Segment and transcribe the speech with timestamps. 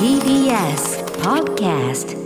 [0.00, 2.18] TBS Podcast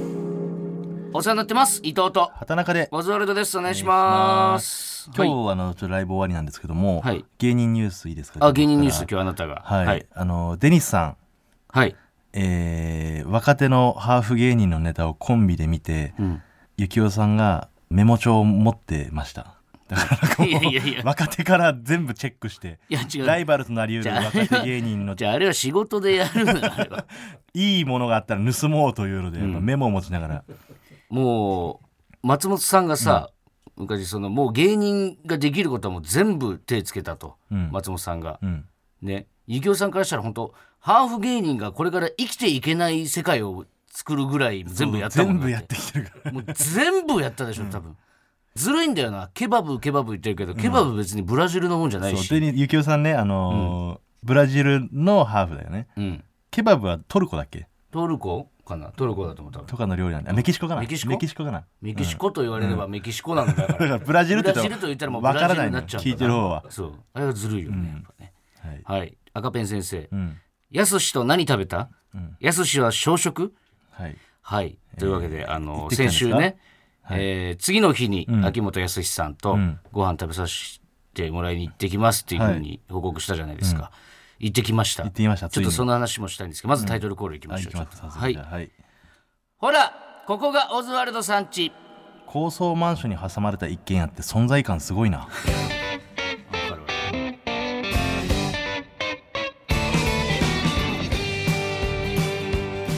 [1.12, 2.30] お世話になってます伊藤と。
[2.36, 2.88] 畑中で。
[2.92, 3.58] オズワルドです。
[3.58, 5.10] お願いします。
[5.14, 7.26] 今日、はいあのちょっとライブ終わりなんですけども、はい。
[7.36, 8.38] 芸人ニュースいいですか？
[8.40, 9.56] あ芸人ニュース今日あなたが。
[9.56, 11.16] らはい、はい、あのデニスさん、
[11.68, 11.94] はい。
[12.32, 16.42] えー若手のハーフ芸人のネタをコンビで見て、うん。
[16.78, 19.56] ゆきおさんがメモ帳を持ってました
[19.88, 21.02] だからなんかもういやいやいや。
[21.04, 23.26] 若手から全部チェックしていや違う。
[23.26, 27.06] ライバルとなりうる若手芸人の じゃああれは仕事でやるのよあれは。
[27.54, 30.44] いいものがあったら盗もうというので、やっぱメモを持ちながら、
[31.08, 31.80] も
[32.22, 33.30] う松本さんがさ、
[33.76, 37.70] 昔そのもう芸人ができることはもう全部手つけたと、うん。
[37.70, 38.64] 松本さんが、うん、
[39.02, 39.26] ね。
[39.46, 46.32] ゆきおさんからしたら本当ハーフ芸人がこれから生きていけない世界を作るぐらい全部やったもん全部やってきてるから。
[46.32, 47.96] もう全部やったでしょ多分、
[48.54, 49.30] ずるいんだよな。
[49.34, 52.26] ケバブケバブ言ってるけど、ケバブ別にブラジルのもんじゃないし。
[52.28, 55.86] そうでゆきおさんねあのーブラジルのハーフだよね。
[55.98, 57.68] うん、ケバブはトルコだっけ？
[57.90, 58.90] トルコかな？
[58.92, 60.30] トルコだと思ったとかの料理なんだ。
[60.30, 60.80] あメキシコかな？
[60.80, 61.10] メキシコ？
[61.10, 61.66] メキシコかな？
[61.82, 66.64] メキシコと言われればメキシコなんだから、だからブラジルってブラジルと言ったらもうブラジルわからないのになっちゃうんだ聞いてる方は。
[66.70, 66.92] そう。
[67.12, 68.32] あれはずるいよね、やっぱね。
[68.84, 69.16] はい、はい。
[69.34, 70.08] 赤ペン先生。
[70.10, 70.38] うん。
[70.70, 71.90] やすしと何食べた？
[72.40, 73.52] やすしは小食？
[73.90, 74.16] はい。
[74.40, 74.78] はい。
[74.98, 76.30] というわけで、あの行ってきたんですか？
[76.30, 76.56] 先週ね、
[77.10, 79.78] えー次の日に秋元康さんとん。
[79.92, 80.80] ご飯食べさせ
[81.14, 83.90] てもらいに行ってきますっていうふうに報告したじゃないですか、
[84.38, 85.04] 行ってきました。
[85.04, 85.48] 行ってきました。
[85.48, 88.06] ちょっとその話もしたいんですけどまずタイトルコールいきましょう、はい行きちょっと。
[88.06, 88.34] ますはい。
[88.34, 88.70] はい。
[89.58, 89.92] ほら
[90.26, 91.72] ここがオズワルドさんち。
[92.26, 95.28] 高層マンションに挟まれた一軒家って存在感すごいな。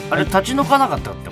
[0.09, 1.29] あれ立ち退かなかったって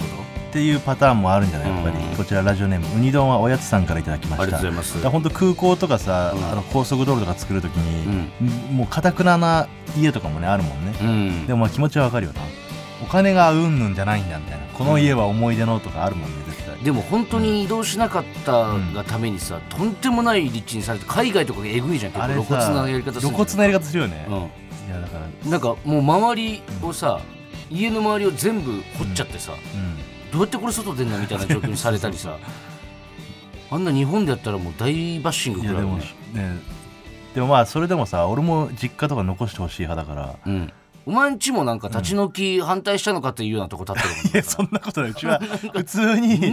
[0.55, 1.69] っていうパターンもあるんじゃない？
[1.69, 4.43] やっぱり、うんこちらラジオネームウニ丼はおやつさんからいただきました。
[4.43, 5.09] ありがとうございます。
[5.09, 6.45] 本当空港とかさ、うん。
[6.45, 8.31] あの高速道路とか作るときに、
[8.71, 11.03] もうかたくなな家とかもねあるもんね、う
[11.43, 11.45] ん。
[11.45, 12.39] でもまあ気持ちはわかるよな。
[13.03, 14.65] お金がうんぬんじゃないんだみたいな。
[14.67, 16.81] この家は思い出のとかあるもんね絶対。
[16.85, 22.13] でも本当に移動しなかったがためにさ、とんでもない立地にされて海外とかがえぐいじゃん。
[22.13, 24.35] 結構露骨なやり方する露骨なやり方するよね、うん。
[24.35, 24.39] い
[24.89, 25.51] やだから。
[25.51, 27.19] なんかもう周りをさ
[27.69, 32.37] 家の周りを全部掘っちゃってさ、うんどうやってこれ外出んのみたいな状況にされたりさ。
[33.71, 35.95] あんな日本でやったらもう大バッシングくらいね。
[36.33, 36.59] ね。
[37.33, 40.35] でもまあそれでもさ俺も実家とか残してほしい派だから。
[40.45, 40.73] うん
[41.05, 45.11] お前んちもなんか立ち退き反対したのかっていうようなとこ立ってるもんいや そんなことない。
[45.11, 45.39] うちは
[45.73, 46.51] 普通に何に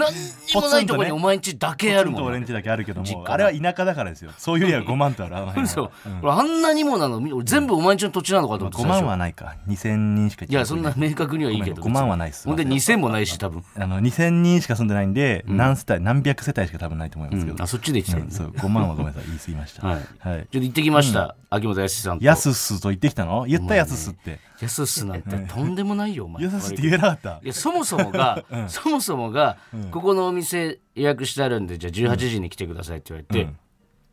[0.54, 4.30] もないとこにお前んちだけあるもんポツンと俺んちだけあるけどもあれは田舎だからですよ。
[4.36, 5.72] そういう家は5万とあるあの辺は。
[5.72, 5.90] 嘘、
[6.22, 7.42] 俺あんなにもなの？
[7.44, 9.54] 全部お前んちの土地なのかと思って5最初万はないか。
[9.68, 12.46] 2000人しかいやそんな明確にはいいけど5万はないっす。
[12.46, 18.24] ほんで2000もないし多分、あの2000人しか住んでないんで、何世帯何百世帯しか多分ないと思いますけど、あそっちで言ってたうん。
[18.24, 18.48] んだそう。
[18.50, 19.24] 5万はごめんなさい。
[19.26, 19.86] 言い過ぎました。
[19.86, 19.96] はい。
[19.96, 20.02] はい。
[20.02, 22.24] ちょっと行ってきました、秋元康さんと。
[22.24, 23.44] やすっすと言ってきたの？
[23.48, 26.44] 言ったやすっすってやすっすなんてとんでもないよお前。
[26.44, 27.40] やすっすって言えなかった？
[27.42, 29.56] いやそもそもが、 そもそもが、
[29.90, 33.52] ここのお店予約してあるんでじゃあ18時に来てくださいって言われて、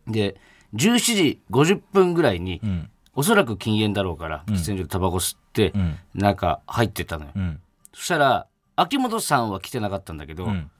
[0.07, 0.40] で
[0.73, 2.90] 17時50分ぐらいに、ん。
[3.16, 5.97] おそらく禁煙だろうから喫煙所でタバコ吸って、ん。
[6.16, 7.59] 中入ってったのよ、うん。
[7.94, 10.72] そしたら秋元さんは来てなかったんだけど、ん。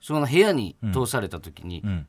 [0.00, 2.06] その部屋に通された時に、うん。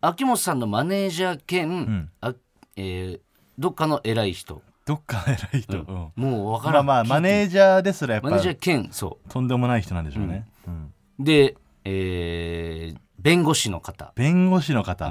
[0.00, 2.10] 秋元さんのマネージャー兼、ん。
[2.20, 2.34] あ
[2.76, 3.20] えー
[3.58, 6.12] どっかの偉い人どっか偉い人、うん。
[6.14, 6.86] もう分からん。
[6.86, 10.92] まあまあマネージャーですらやっぱマネージャー兼そとんでもない人なんでしょうね、うん。
[11.20, 14.12] うで、えー弁護士の方。
[14.14, 15.06] 弁護士の方、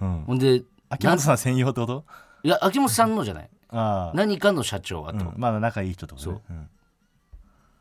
[0.00, 0.24] うん。
[0.26, 2.04] ほんで秋元さん専用ってこと？
[2.42, 3.48] いや秋元さんのじゃない。
[3.70, 6.68] ああ、何かの社長あと、うん、まだ仲いい人ってことね。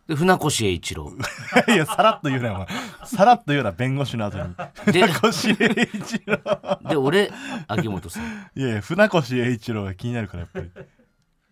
[0.07, 1.05] で船越英一郎。
[1.05, 2.67] う んいやさらっと言うなお前。
[3.05, 4.55] さらっと言うな弁護士の後に。
[4.93, 6.79] で船越英一郎。
[6.87, 7.31] で俺
[7.67, 8.23] 秋元さん。
[8.55, 10.71] いやいや船越英一郎が気になるからやっぱり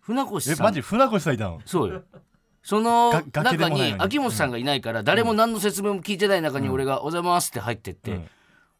[0.06, 0.54] 船越さん。
[0.54, 1.60] えマジ船越さんいたの？
[1.64, 2.02] そうよ。
[2.62, 8.20] その中にに秋元さんがいないから誰も何の説明も聞いてない中に俺が「おはようございます」って入ってって、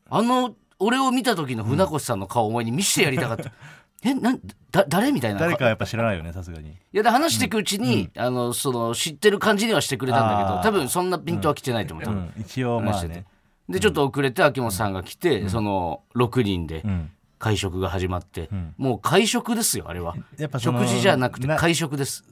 [0.08, 3.52] あの俺を見た時の船越さんの顔をお前に見せてやりたかった、
[4.02, 4.40] えなん
[4.70, 5.40] だ誰みたいな。
[5.40, 6.70] 誰かはやっぱ知らないよねさすがに。
[6.70, 12.32] いやで話していくうちに、あのその知ってる感じにはしてくれたんだけど多分そんなピントは来てないと思う、うん。
[12.38, 13.26] 一応まあね。
[13.69, 16.81] でちょっと遅れて秋元さんが来て、その6人で。
[16.84, 17.10] うん
[17.44, 18.49] 会食が始まって、
[18.79, 20.14] もう会食ですよあれは。
[20.38, 22.25] やっぱ食事じゃなくてな会食です。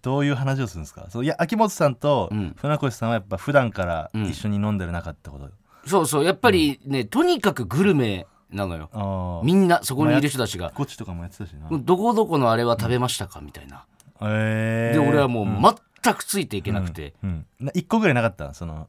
[0.00, 1.06] どういう話をするんですか？
[1.10, 2.54] そういや秋元さんとん。
[2.56, 5.50] 船越さんはやっぱ普段から一緒に飲んでる仲ってこと、
[5.86, 9.42] そうそうやっぱりね、とにかくグルメなのよ。
[9.44, 10.70] みんなそこにいる人たちが。
[10.74, 13.86] ゴチとかもやってたしな、「どこどこのあれは食べましたか?」みたいな。
[14.22, 18.54] えで俺はもう全くついていけなくて、うん、な一個ぐらいなかった？
[18.54, 18.88] その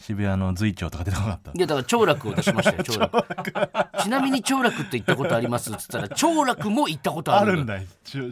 [0.00, 1.50] 渋谷の随町とか出てこなかった。
[1.52, 4.02] いやだから長楽を出しましたよ長楽。
[4.02, 7.78] ちなみに長楽って行ったことありますっつったら 長楽も行ったことああるんだ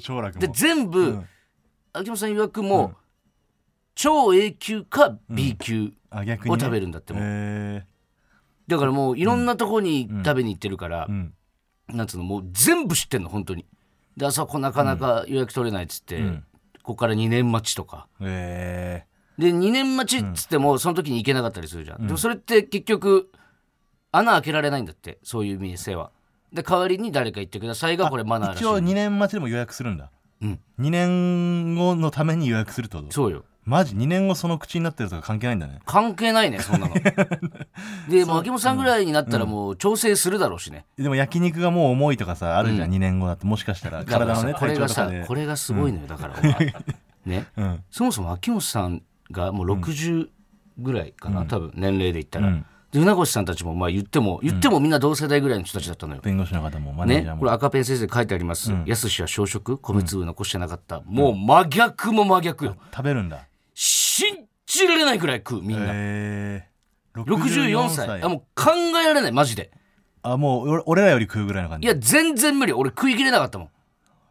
[0.00, 0.41] 長楽も。
[0.41, 1.23] で全部、
[1.93, 2.94] 秋元さん曰くも、
[3.94, 7.85] 超 A 級か B 級あ逆に、ね、を食べるんだってもう、へ
[8.67, 11.35] だからもういろんなとこに食べに行ってるから、えうん。
[11.88, 13.67] なんつうのもう全部知ってんの本当に。
[14.17, 16.44] であそこなかなか予約取れないっつって、ん。
[16.82, 18.09] ここから2年待ちとか。
[18.21, 19.05] へ
[19.38, 23.31] で2年待ちっつってもその時に行けなかったりするじゃん、でもそれって結局
[24.11, 26.11] 穴開けられないんだってそういう店は。
[26.52, 28.62] で代わりに誰か行ってくださいがこれマナーらしい。
[28.62, 30.11] 一応2年待ちでも予約するんだ。
[30.40, 30.61] うん。
[30.81, 33.12] 2年後のために予約するってこと？
[33.12, 33.44] そうよ。
[33.64, 35.81] マジ？2年後その口になってるとか関係ないんだね。
[35.85, 36.94] 関係ないねそんなの。
[38.08, 38.40] でもう。
[38.40, 43.44] 秋元さんぐらいになったらもう調整するだろうしね、でも焼肉がもう重いとかさあるじゃん、2年後だって。
[43.44, 46.35] もしかしたら体のねさこれがさこれがすごいのよ、だから。
[46.38, 46.75] お前
[47.26, 47.46] ね。
[47.58, 47.85] うん。
[47.90, 50.28] そもそも秋元さんがもう60
[50.78, 52.66] ぐらいかな、多分年齢で言ったら、うん。
[52.92, 62.64] で船越さんたちもまあ言っても言ってもみんな同世代ぐらいの人たちだったのよ、弁護士の方もマネージャーも、ねこれ赤ペン先生書いてあります「やすしは小食米粒残してなかった」もう真逆も真逆。
[62.64, 63.46] よ食べるんだ。
[63.75, 66.69] 信じられないくらい食うみんな、へえ
[67.14, 68.22] 64歳。
[68.22, 68.72] あもう考
[69.02, 69.70] えられないマジで。
[70.22, 71.86] あもう俺俺らより食うぐらいの感じ。
[71.86, 72.72] いや全然無理。
[72.72, 73.69] 俺食いきれなかったもん。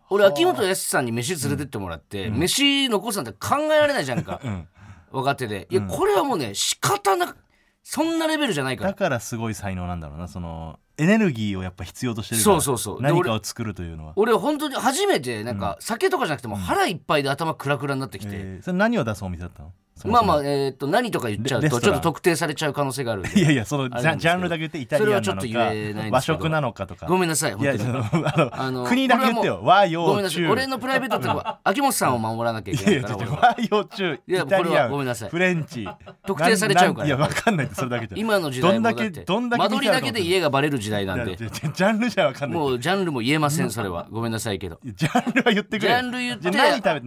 [0.09, 4.67] 俺秋元康さんに飯連れてってもらって、飯残すなんて考えられないじゃんか、ん
[5.11, 5.67] 若手で。
[5.69, 7.37] いやこれはもうね仕方なく
[7.83, 8.91] そんなレベルじゃないから。
[8.91, 13.01] だからすごい才能なんだろうなそのエネルギーをやっぱ必要としてるからそうそうそう。
[13.01, 14.13] で何かを作るというのは。
[14.15, 19.71] 俺本当に初めてなんか酒とかじゃなくても腹いっぱいで頭クラクラになってきて、えーそれ何を出すお店だったの？
[20.05, 26.09] まあまあえーっと何とか言っちゃうとちょっと特定されちゃう可能性があるいやいやそのジャジャンルだけ言ってイタリアンなのそれはちょっと言えないんですけど。
[26.09, 27.05] か和食なのかとか。
[27.07, 27.83] ごめんなさい本当に。
[27.85, 29.61] の あのあの国だけ言ってよ。
[29.63, 30.41] 和もうごめんなさい。
[30.41, 35.29] 洋中俺のプライベートってのは 秋元さんを守らなきゃいいけないいから 和洋中イタリこれはアンごめんなさい。
[35.29, 35.87] フレンチ。
[36.25, 37.07] 特定されちゃうから。
[37.07, 38.17] いやわかんないそれだけじゃ。
[38.17, 41.35] 今の時代もどんだけどんだけ間取りだけで家がバレる時代なんで。
[41.35, 42.59] ジャンルじゃわかんない。
[42.59, 44.07] もうジャンルも言えませんそれは。
[44.11, 44.79] ごめんなさいけど。
[44.83, 46.49] ジャンルは言ってくジれャンル言って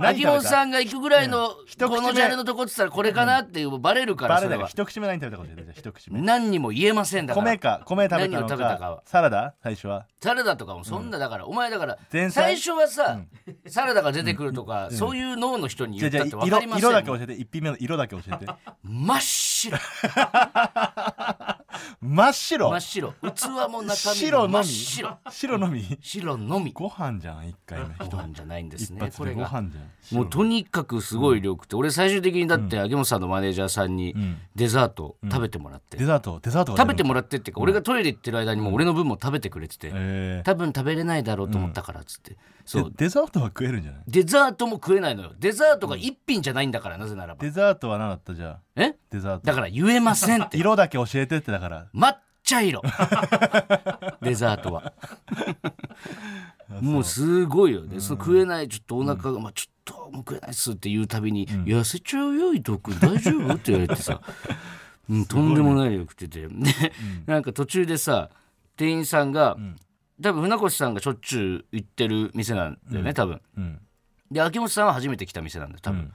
[0.01, 4.69] 秋元さんが行くぐらいのこのジャンルのとこって言ったらこれかなっていうバレるからバレないそれは。
[4.69, 6.21] 一口目何食べたか教えてじゃあ一口目。
[6.21, 7.47] 何にも言えませんだから。
[7.47, 8.97] 米か米食べたの何を食べたかは。
[8.99, 9.55] かサラダ？
[9.63, 10.07] 最初は？
[10.23, 11.99] サラダとかもそんなだから、お前だから
[12.31, 13.21] 最初はさ、
[13.67, 17.33] サラダが出てくるとか、そういう脳の人に言ったって分かりません色だけ教えて。
[17.35, 18.47] 一品目の色だけ教えて。
[18.83, 19.79] 真っ白
[22.01, 22.71] 真っ白。
[22.71, 23.13] 真っ白。
[23.13, 25.19] 器も中身も真っ白。
[25.31, 25.99] 白のみ？
[26.01, 26.73] 白のみ。
[26.73, 27.87] ご飯じゃん一回目。
[28.11, 29.43] ご飯じゃないんです一ねこれが。
[29.49, 30.19] 飯じゃん。
[30.19, 34.39] もうとにかくすごい量食って、俺最終的にだって秋元さんのマネージャーさんにん。
[34.57, 36.41] デザート食べてもらって、デザート？
[36.43, 42.37] デザートが食べてもららってっていうか、俺がトイレ行ってる間にもう俺の分も食べてくれてて、え多分食べれないだろうと思ったからっつって、
[42.71, 44.03] そうー、デザートは食えるんじゃない？
[44.07, 45.33] デザートも食えないのよ。
[45.39, 47.43] デザートが一品じゃないんだからなぜならば。
[47.43, 48.61] デザートは何だったじゃあ？
[48.77, 48.97] え？
[49.11, 49.47] デザート。
[49.47, 50.57] だから言えませんって。
[50.59, 51.87] 色だけ教えてってだから。
[51.95, 52.15] 抹
[52.45, 52.83] 茶色。
[54.23, 54.93] デザートは。
[56.81, 57.83] もうすごいよ。
[57.83, 62.97] ね、その食えないちょっとお腹が、まあ、ちょっともう食えないっすって言うたびに「痩せちゃうよ伊藤君。
[63.01, 64.21] 大丈夫?」って言われてさ、
[65.11, 66.47] うん、とんでもない量食ってて。
[66.47, 66.49] で、
[67.27, 68.31] なんか途中でさ
[68.77, 69.57] 店員さんが、
[70.23, 73.41] 多分船越さんがしょっちゅう行ってる店なんだよね、多分。
[73.57, 73.81] うん。
[74.31, 76.13] で秋元さんは初めて来た店なんだよ多分、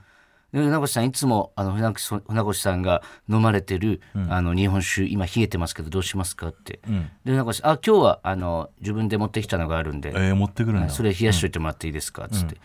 [0.52, 7.10] で船越さんいつもあの船越船越さんが飲まれてる、あの日本酒今冷えてますけどどうしますかって、うん。
[7.24, 10.88] で船越さんあ今日はあの自分で持ってきたのがあるんで、えー持ってくるんだ。
[10.88, 12.56] それ冷やしといてもらっていいですかっつって、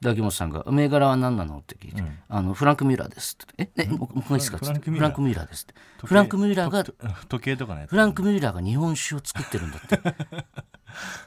[0.00, 5.00] で秋元さんが「銘柄は何なの?」って聞いて、あの「フランク・ミュラーです」って「ええもうもういいですか?」って「フランクミュラー。
[5.00, 5.74] フランク・ミュラーです」って。
[6.06, 6.84] フランク・ミュラーが
[7.28, 10.00] 時計とかねフランク・ミュラーが日本酒を作ってるんだって。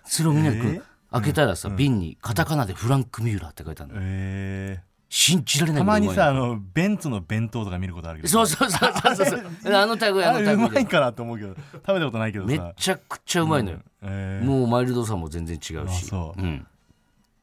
[0.06, 4.00] それをみんなでこう開けたらさ、瓶にカタカナで「フランク・ミュラー」って書いてあるの。
[4.02, 4.84] え
[5.16, 12.74] 信じられーないたまにさあのベンツの弁当とか見ることあるけどそうそうそうそうそう あの類ああの類でまいかなと思うけど食べたことないけどさ。
[12.76, 14.46] ちゃくちゃうまいのよ、えー。
[14.48, 16.42] もうマイルドさも全然違うあしそう。
[16.42, 16.66] うん、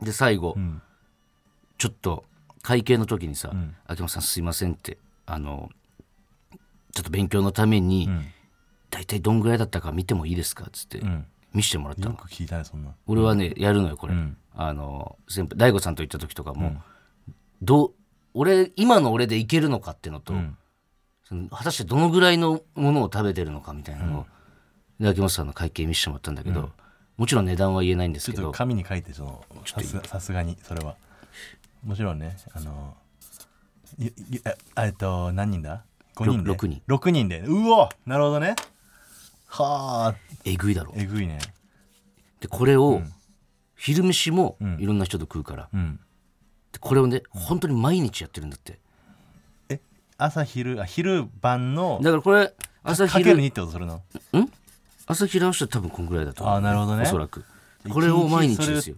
[0.00, 0.83] で最後、ん
[1.80, 2.25] ちょっと
[2.62, 5.70] 会計の時にさ「ん秋元さんすいません」ってあの
[6.92, 8.26] ちょっと勉強のために、ん。
[8.92, 10.64] 大体どんぐらいだったか見てもいいですか？
[10.64, 11.25] っつって、ん。
[11.54, 12.10] 見せてもらったの。
[12.10, 12.90] よく聞いたねそんな。
[13.06, 14.37] 俺はねやるのよこれ、ん。
[14.52, 16.82] あの先輩大悟さんと行った時とかも、
[17.62, 17.92] どう
[18.34, 20.58] 俺今の俺でいけるのかっていうのと、ん。
[21.22, 24.26] その果たしてどのぐらいのものを食べてるのかみたいなのを、
[24.99, 26.72] で秋元さんの会計見せてもらったんだけど、
[27.16, 30.96] もちろん値段は言えないんですちょっとけど紙に書いてそのさすがさすがにそれは
[31.84, 32.37] もちろんね。
[32.52, 32.96] あの
[34.00, 34.12] え
[34.76, 35.84] えっと何人だ
[36.16, 36.49] ？5人で？
[36.49, 36.82] ろ六人。
[36.88, 37.40] 6人で。
[37.40, 37.88] うお！
[38.06, 38.54] なるほどね。
[39.46, 40.14] はあ。
[40.44, 40.92] えぐいだろ。
[40.96, 41.38] えぐいね。
[42.40, 43.02] でこれを、
[43.76, 44.76] 昼飯もん。
[44.80, 46.00] いろんな人と食うから、うん。
[46.72, 48.78] でこれをね本当に毎日やってるんだって。
[49.68, 49.80] え
[50.18, 54.02] 朝昼あ昼晩のだからこれ朝かける昼2ってことするの？
[55.06, 56.56] 朝昼合わせたら多分こんぐらいだと思う。
[56.56, 57.02] あなるほどね。
[57.02, 57.44] おそらく。
[57.88, 58.96] これを毎日ですよ。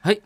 [0.00, 0.20] はい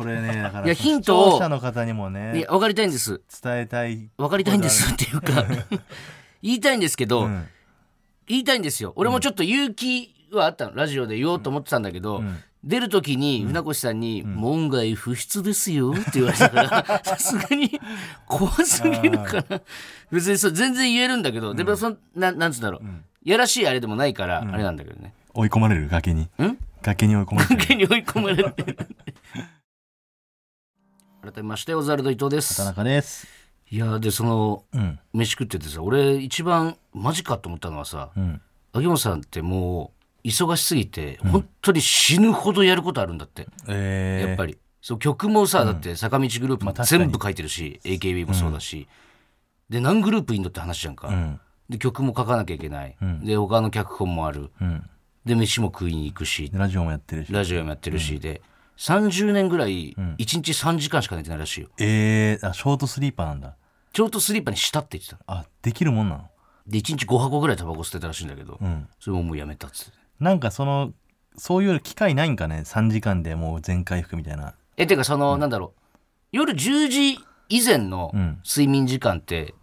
[0.00, 3.20] ここれね だからいやヒントを視聴者の方にもいねや分かりたいんです。
[3.42, 5.44] 伝えたい分かりたいんですっていうか
[6.42, 7.46] 言いたいんですけど、うん。
[8.26, 8.92] 言いたいんですよ。
[8.96, 12.42] 俺もちょっと勇気はあったのラジオで言おうと思ってたんだけど、ん。
[12.62, 17.80] 出る時に船越さんに「門外不出ですよ」って言われたから さすがに
[18.26, 19.62] 怖すぎるから
[20.12, 22.82] 別にそう全然言えるんだけど、でもそんななんつうんだろう、
[23.24, 25.14] やらしいあれでもないから、あれなんだけどね。
[25.32, 26.22] 追い込まれる崖に。
[26.22, 26.58] ん？
[26.82, 27.58] 崖に追い込まれてる。
[27.60, 28.76] 崖に追い込まれて
[31.22, 32.56] 改めましてオザルド伊藤です。
[32.56, 33.26] 田中です。
[33.70, 34.98] いやでそのうん。
[35.12, 38.40] 飯食っててさ俺一番マジかと思ったのはさ、うん。
[38.72, 39.92] 秋元さんっても
[40.24, 44.56] う忙しすぎて、本当に死ぬほどやることあるんだって、えー、やっぱり。
[44.80, 48.88] そう曲もさ、だって坂道グループも全部書いてるし、AKB もそうだし、
[49.68, 51.40] で何グループいんのって話じゃんか、うん。
[51.68, 54.50] で曲も書かなきゃいけない、で他の脚本もある。
[54.58, 54.88] うん。
[55.26, 56.48] で飯も食いに行くし。
[56.48, 57.32] でラジオもやってるし。
[57.32, 58.40] ラジオもやってるし、で
[58.80, 61.68] 30年ぐらい1日3時間しか寝てないらしいよ。
[61.78, 63.56] えー、あショートスリーパーなんだ。
[63.92, 66.24] ちょうどスリーパーにしたって言ってたあできるもんなの？
[66.66, 68.88] で1日5箱ぐらいタバコ捨てたらしいんだけど、うん。
[68.98, 69.98] それももうやめたっつって。
[70.18, 70.92] なんかその
[71.36, 74.54] そういう機会ないんかね？3時間でもう全回復みたいな。
[74.78, 75.80] えてかその、なんだろう。
[76.32, 77.18] 夜10時
[77.50, 78.40] 以前のうん。
[78.46, 79.54] 睡眠時間って、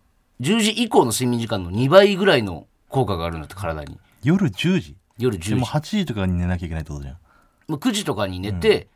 [0.41, 3.97] 10時以降の睡眠時間の2倍ぐらいの効果があるんだって体に。
[4.21, 7.17] 夜10時夜10時でも8時とかに寝なきゃいけないってことじゃん。
[7.67, 8.87] もう9時とかに寝て、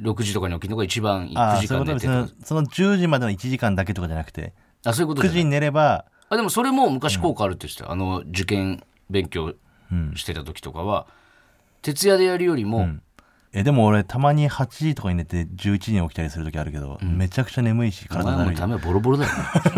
[0.00, 4.52] 6時とかに起きるのが一番いい9ああ時間寝てそのその10時までの1時間だけとかじゃなくて。
[4.84, 5.42] あそういうことじ9ゃない。
[5.42, 9.54] 時に寝ればあでもそれも昔効果あるって言ってた、あの受験勉強
[9.92, 11.06] うんしてた時とかは
[11.82, 12.88] 徹夜でやるよりも、
[13.52, 18.54] えでも俺たまに8時とかに寝て11時に起きたりする時あるけど、めちゃくちゃ眠いし体だるい。
[18.54, 19.30] もダメボロボロだよ。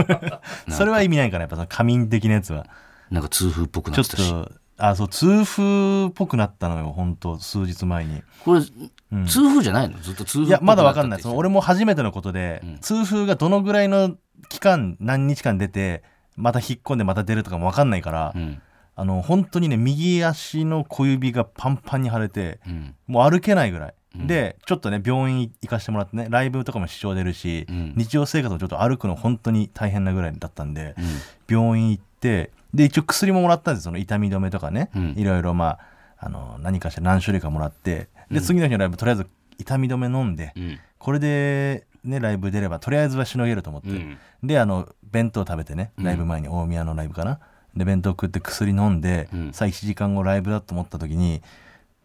[0.66, 2.66] なそれは意味ないからやっぱその仮眠的なやつは。
[3.10, 4.30] なんか痛風っぽくなちょってったし。
[4.30, 8.22] とあそう痛風っぽくなったのよ本当数日前に。
[8.44, 8.72] これ、痛
[9.10, 9.98] 風じゃないの？
[9.98, 11.18] ずっと痛風いやまだわかんない。
[11.18, 14.16] っその俺も初めてのことで、痛風がどのぐらいの
[14.48, 16.04] 期間何日間出て
[16.36, 18.62] また引っ込んでまた出るとかもわかんないから、うん。
[18.94, 22.94] あの本当にね右足の小指がパンパンに腫れてうん。
[23.06, 27.94] もう歩けないぐらい、でちょっとね病院行かしてもらってねライブとかも支障出るし、うん。
[27.96, 31.56] 日常生活もちょっと歩くの本当に大変なぐらいだったんで、うん。
[31.56, 35.14] 病院行ってで一応薬ももらったんですその痛み止めとかね、うん。
[35.16, 35.78] いろいろま
[36.20, 38.08] ああの何かしら何種類かもらって。
[38.30, 39.26] で次の日のライブとりあえず
[39.58, 40.78] 痛み止め飲んで、うん。
[40.98, 44.18] これでねライブ出ればとりあえずはしのげると思って、うん。
[44.42, 47.40] であの弁当食べてねライブ前に大宮のライブかな、
[47.74, 49.52] で弁当食って薬飲んで、うん。
[49.52, 51.40] さあ1時間後ライブだと思った時に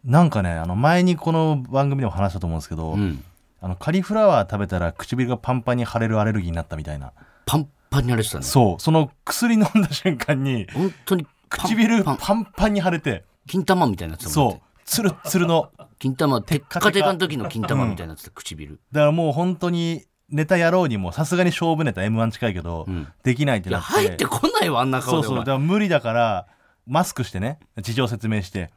[0.04, 3.22] なんかねあの前にこの番組でも話したと思うんですけど、うん。
[3.60, 7.12] あのカリフラワー食べたら唇がパンパンに腫れるアレルギーになったみたいな。
[7.46, 8.82] パンパンに腫れてたねそう。
[8.82, 12.16] その薬飲んだ瞬間に本当にパン唇パン。
[12.20, 14.50] パンパンに腫れて金玉みたいになってたもん。
[14.52, 14.60] そう。
[14.84, 18.80] ツルッツルの金玉テッカテカの時の金玉みたいになってた唇。
[18.92, 23.08] だからもう本当にネタやろうにもさすがに勝負ネタ m 1近いけど、ん。
[23.22, 23.92] できないっていやなって。
[23.92, 25.38] 入ってこないわあんなそうそう。
[25.38, 26.46] だから無理だから
[26.86, 27.60] マスクしてね。
[27.80, 28.70] 事情説明して。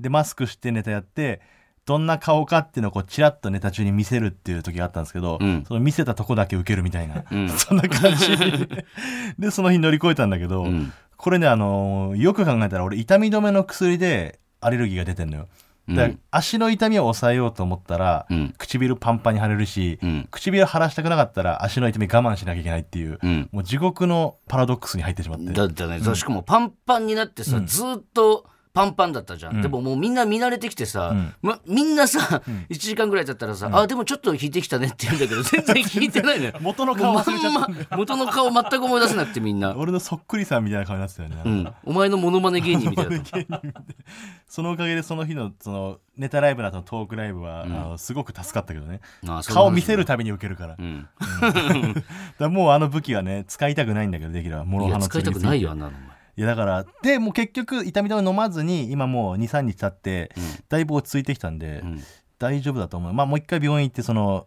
[0.00, 1.40] でマスクしてネタやって
[1.84, 5.64] どんな顔かっていうのをこうチラッとネタ中に見せるっていう時があったんですけど、うん。
[5.66, 7.48] その見せたとこだけ受けるみたいな、うん。
[7.50, 8.36] そんな感じ。
[9.38, 10.92] でその日乗り越えたんだけど、うん。
[11.16, 15.48] これねあのーよく考えたら俺痛み止めの薬でアレルギーが出てんのよ。
[15.88, 18.54] だからうん足の痛みを抑えようと思ったら、うん。
[18.58, 20.28] 唇パンパンに腫れるし、うん。
[20.30, 23.48] 唇腫らしたくなかったら足の痛み我慢しなきゃいけないっていう、うん。
[23.50, 25.52] もう地獄のパラドックスに入ってしまって。
[25.52, 31.34] だってね、しかもパンパンになってさ、ずーっとパンパンだったじゃん、でももうみんな見慣れてきてさ、ん。
[31.42, 36.52] ま、みんなさ、1時間ぐらい経ったらさ、あでもちょっと引いてきたねって言うんだけど全然引いてないのよ。
[36.60, 40.64] 元の顔忘れちゃったまんま元の顔全く思い出せなくてみんな、俺のそっくりさん。
[40.64, 43.62] みたいな顔になってたよね、うん、お前のモノマネ芸人みたいだった。
[44.48, 49.00] そのおかげでその日のそのネタライブの後のトークライブは、あのすごく助かったけどね。
[49.48, 51.08] 顔見せるたびに受けるから,、だうん、
[51.94, 52.02] か
[52.38, 54.64] らもうあの武器はね使いたくないんだけどできれば。
[54.64, 55.90] 諸いや刃の使いたくないよあんなの。
[55.90, 60.32] お前いやだからでもう結局痛み止め飲まずに今もう23日経って、
[60.68, 62.02] だいぶ落ち着いてきたんで、ん。
[62.38, 63.12] 大丈夫だと思う。
[63.12, 64.46] まあもう一回病院行ってその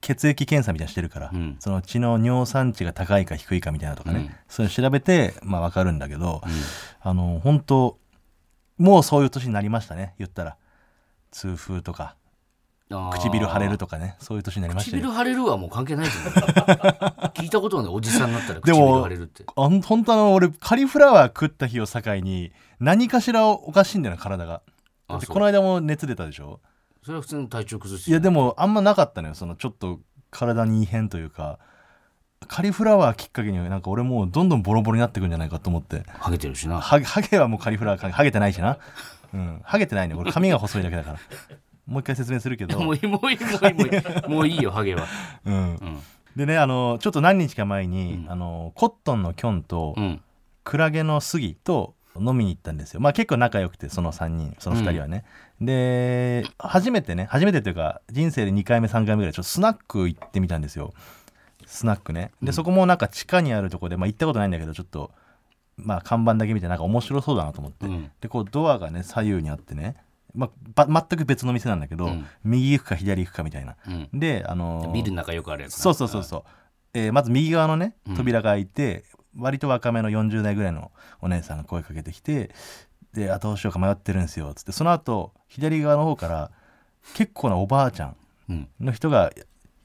[0.00, 1.56] 血液検査みたいなのしてるから、うん。
[1.60, 4.30] その血の尿酸値が高いか低いかみたいなとかね、うん。
[4.48, 6.42] そういうの調べてまあ分かるんだけど、
[7.00, 7.98] あの本当
[8.78, 10.56] もうそういう年になりましたね言ったら。
[11.32, 12.14] 痛風とか
[13.12, 15.02] 唇腫れるとかねそういう年になりましたよ。
[15.02, 16.32] 唇腫れるはもう関係ないと思う。
[17.34, 17.92] 聞いたことがない。
[17.92, 19.44] おじさんになったらでも唇腫れるって。
[19.56, 24.62] あん本当あの俺カリフラワー食った日を境に何かしらおかしいんだよな体が。
[25.28, 26.60] この間も熱出たでしょ？
[27.04, 31.58] それは普通の体調崩すいやでもあんまなかったのよそのちょっと体に異変というか。
[32.48, 36.02] カリフラワーきっかけになんか俺もうどんどんボロボロになってくんじゃないかと思って。
[36.08, 36.80] ハゲてるしな。
[36.80, 38.78] ハゲハゲはもうカリフラワーかハゲてないしな。
[39.32, 39.60] うん。
[39.62, 40.16] ハゲてないね。
[40.16, 41.18] 俺髪が細いだけだから
[41.92, 42.78] もう一回説明するけど。
[42.82, 44.30] もういいもういいもういいもういい。
[44.30, 45.06] もういいよハゲは。
[45.44, 45.54] うん。
[45.54, 45.98] うん。
[46.34, 48.32] でねあのちょっと何日か前に、うん。
[48.32, 50.20] あのコットンのキョンと、うん。
[50.64, 53.00] クラゲの杉と飲みに行ったんですよ。
[53.00, 55.24] まあ結構仲良くてその3人その2人はね、
[55.60, 60.92] で初めてね初めてというか人生で2回目3回目ぐらいちょっとスナック行ってみたんですよ。
[61.66, 62.32] スナックね。
[62.42, 65.10] で、そこもなんか地下にあるとこで、まあ、行ったことないんだけどちょっと
[65.76, 68.10] まあ看板だけ見てなんか面白そうだなと思って、うん。
[68.20, 69.96] でこうドアがね左右にあってね、
[70.34, 72.26] まあ、ば全く別の店なんだけど、うん。
[72.44, 73.76] 右行くか左行くかみたいな。
[73.86, 74.08] うん。
[74.12, 75.82] であのービルの中よくあるやつな。
[75.82, 76.42] そうそうそうそう、
[76.94, 78.16] えーまず右側のねうん。
[78.16, 79.04] 扉が開いて、
[79.36, 82.50] 割と若めの40代ぐらいのお姉さんが声かけてきて
[83.14, 84.72] であどうしようか迷ってるんですよつって。
[84.72, 86.50] その後左側の方から
[87.14, 88.16] 結構なおばあちゃん
[88.48, 88.68] うん。
[88.80, 89.32] の人が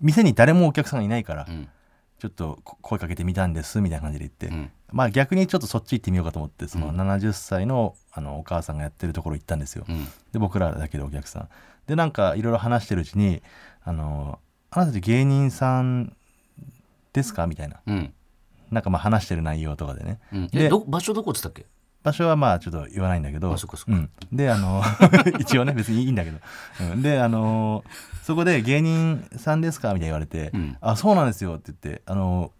[0.01, 1.67] 店に誰もお客さんがいないから、うん
[2.19, 4.71] ちょっとこ声かけてみたんですみたいな感じで言って、うん。
[4.91, 6.95] まあ逆にちょっとそっち行ってみようかと思ってそのうん。
[6.99, 9.85] 70歳のあのお母さんがやってるところ行ったんですよ。
[9.87, 10.05] うん。
[10.31, 11.49] で僕らだけでお客さん。
[11.85, 13.41] でなんかいろいろ話してるうちに
[13.83, 14.39] 「あの
[14.71, 16.15] あなたたち芸人さん
[17.13, 17.79] ですか?」みたいな。
[17.85, 18.13] うん。
[18.71, 20.19] なんかまあ話してる内容とかでね。
[20.33, 20.47] うん。
[20.47, 21.65] で場所どこっつったっけ？
[22.07, 23.49] 場所はまあちょっと言わないんだけど
[23.91, 24.81] うん、であの
[25.39, 26.39] 一応ね別にいいんだけど、
[26.93, 27.83] うん、であの
[28.23, 30.77] そこで「芸人さんですか?」みたいに言われて「うん。
[30.79, 32.51] あそうなんですよ」って言ってあの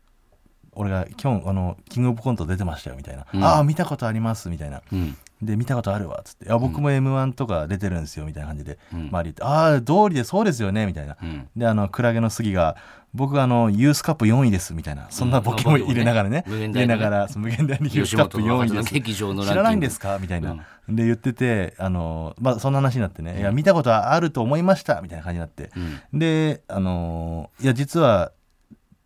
[0.73, 3.43] 俺が今日あのキングオブコント出てましたよみたいな「うん。
[3.43, 4.81] ああ見たことあります」みたいな。
[4.91, 8.79] うんで見たことあるわっつって「いや僕も m 1とか出てるんですよ」みたいな感じで。
[8.91, 8.99] うん。
[9.09, 11.15] 周り言って「ああ道理でそうですよね」みたいな。
[11.21, 11.47] うん。
[11.55, 12.75] であのクラゲの杉が
[13.13, 15.07] 「僕あのユースカップ4位です」みたいな。
[15.11, 18.93] そんなボケも入れながらね入れながら無限大に ユース吉カップ4本の位です。
[18.93, 19.51] 劇場のランキング。
[19.51, 20.17] 知らないんですか？
[20.19, 20.55] みたいな、
[20.89, 25.69] で言っててあの、まあ、そんな話になってね「いや見たことはあると思いました」みたいな感じになって。
[26.11, 26.19] うん。
[26.19, 28.31] であのいや実は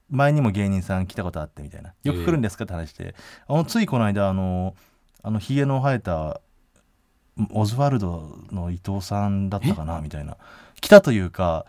[0.09, 1.93] 前にも芸人さん来たことあってみたいな。
[2.03, 2.63] よく来るんですか？
[2.63, 3.15] って話して、
[3.47, 4.75] あのついこの間あの
[5.23, 6.41] あのひげの生えた
[7.51, 10.37] オズワルドの伊藤さんだったかなみたいな。
[10.79, 11.65] 来たというか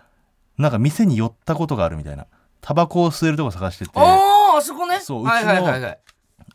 [0.58, 2.26] なんか店に寄ったことがあるみたいな。
[2.60, 3.90] タバコを吸えるとこ探してて。
[3.94, 5.00] あそこね。
[5.00, 5.98] そうはいはいはいはい。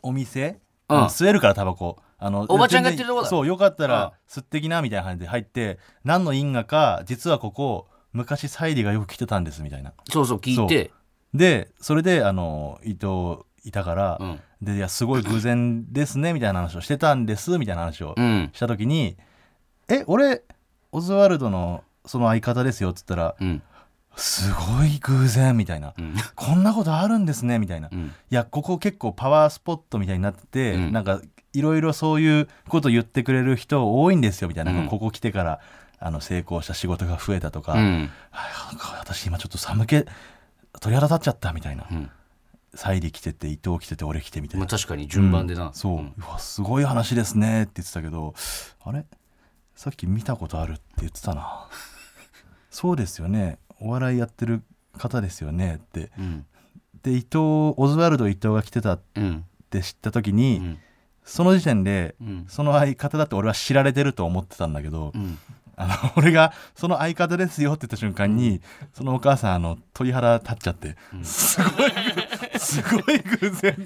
[0.02, 1.04] お店、うん。
[1.04, 1.98] 吸えるからタバコ。
[2.20, 3.28] あのおばちゃんがやってるとこだ。
[3.28, 3.90] そうよかったうん。
[3.90, 9.92] ら吸ってきなみたいな感じで入って何の因果か実はここ昔サイリがよく来てたんですみたいな。
[10.10, 10.90] そうそう聞いて。
[11.34, 18.50] でそれであの伊藤いたから、うんでいやすごい偶然ですねみたいな話をしてたんですみたいな話をうん。
[18.52, 19.16] した時に
[19.88, 20.42] 「え俺
[20.90, 23.62] オズワルドのその相方ですよ」っつったらうん
[24.16, 25.94] 「すごい偶然」みたいな。
[25.96, 27.88] うん「こんなことあるんですね」みたいな。
[27.92, 28.06] うん。
[28.30, 30.92] いやここ結構パワースポットみたいになってて、うん。
[30.92, 31.20] なんか
[31.52, 34.88] いろいろそういうこと言ってくれる人多いんですよみたいな、うん。
[34.88, 35.60] ここ来てから
[36.00, 38.10] あの成功した仕事が増えたとか、うん。
[38.30, 40.04] はいなんか私今ちょっと寒気
[40.80, 42.10] 鳥肌立っちゃったみたいな、うん
[42.74, 45.72] サイリ来てて伊藤来てて俺来てみたいな、まあ確かに順番でな、うん。
[45.74, 46.14] そう、ん。
[46.18, 48.34] うわすごい話ですねって言ってたけど
[48.84, 49.04] あれ？
[49.74, 51.68] さっき見たことあるって言ってたな。
[52.70, 53.58] そうですよね。
[53.80, 54.62] お笑いやってる
[54.96, 56.10] 方ですよねって。
[56.18, 56.46] うん。
[57.02, 57.28] で伊藤
[57.76, 59.44] オズワルド伊藤が来てたっうん。
[59.70, 60.78] て知った時うに、ん。
[61.24, 62.46] その時点でうん。
[62.48, 65.38] その相方だって俺は知られてると思ってたんだけど、うん。
[65.76, 68.60] あの 俺がその相方ですよって言った瞬間に、
[68.92, 71.92] そのお母さんあの鳥肌立っちゃって、すごい
[72.58, 73.76] すごい偶然。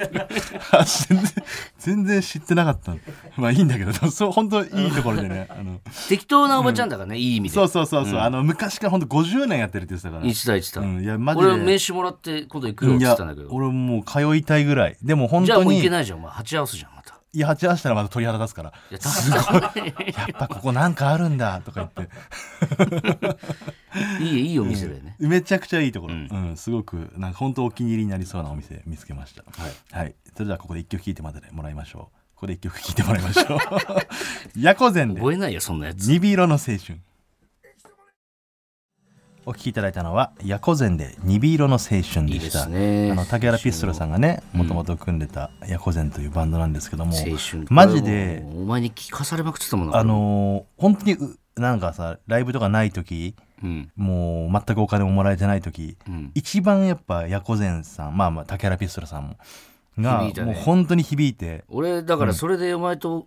[0.73, 1.45] あ全然
[1.79, 2.95] 全然知ってなかった。
[3.37, 3.93] まあいいんだけど。
[4.11, 5.47] そう本当いいところでね。
[5.51, 5.81] あの。
[6.09, 7.55] 適当なおばちゃんだからね、いい意味で。
[7.55, 8.23] そうそうそうそう、うん。
[8.23, 11.47] あの昔から本当50年やってるって言ってたから、言ってた言ってた、うん、いやマジで。
[11.47, 13.49] 俺は名刺もらって今度行くよって言ってたんだけど。
[13.51, 14.97] 俺もう通いたいぐらい。
[15.03, 16.33] でも本じゃあもう当に行けないじゃんお前。
[16.33, 17.19] 鉢合わすじゃんまた。
[17.35, 18.73] いや鉢合わせたらまた鳥肌立つから。
[18.91, 22.15] いや確かにやっぱここなんかあるんだとか言って
[24.21, 29.43] いいいいお店だよね、めちゃくちゃいいところ、ううんんすごくなんか本当お気に入りになりそうなお店見つけました。
[29.43, 29.73] はい。
[29.93, 30.15] はい。
[30.35, 32.19] それではここで一曲聴いてまたねもらいましょう。
[32.35, 33.59] ここで一曲聴いてもらいましょう。
[34.59, 35.21] ヤコゼンで。
[35.21, 36.07] 覚えないよそんなやつ。
[36.07, 36.99] ニビ色の青春。
[39.45, 43.11] お聴きいただいたのはヤコゼンでニビ色の青春いいででしたすね。
[43.11, 44.61] あの竹原ピストルさんがねうん。
[44.61, 53.93] もともと組んでたヤコゼンというバンドなんですけども、青春マジでお前に聞かされまくってたもんなあのー本当にうなんかさライブとかない時うん。
[53.97, 56.31] もう全くお金ももらえてない時うん。
[56.35, 59.37] 一番やっぱヤコゼンさんまあまあ竹原ピストルさんも
[59.99, 60.33] がね。
[60.43, 63.27] もう本当に響いて俺だからそれでお前と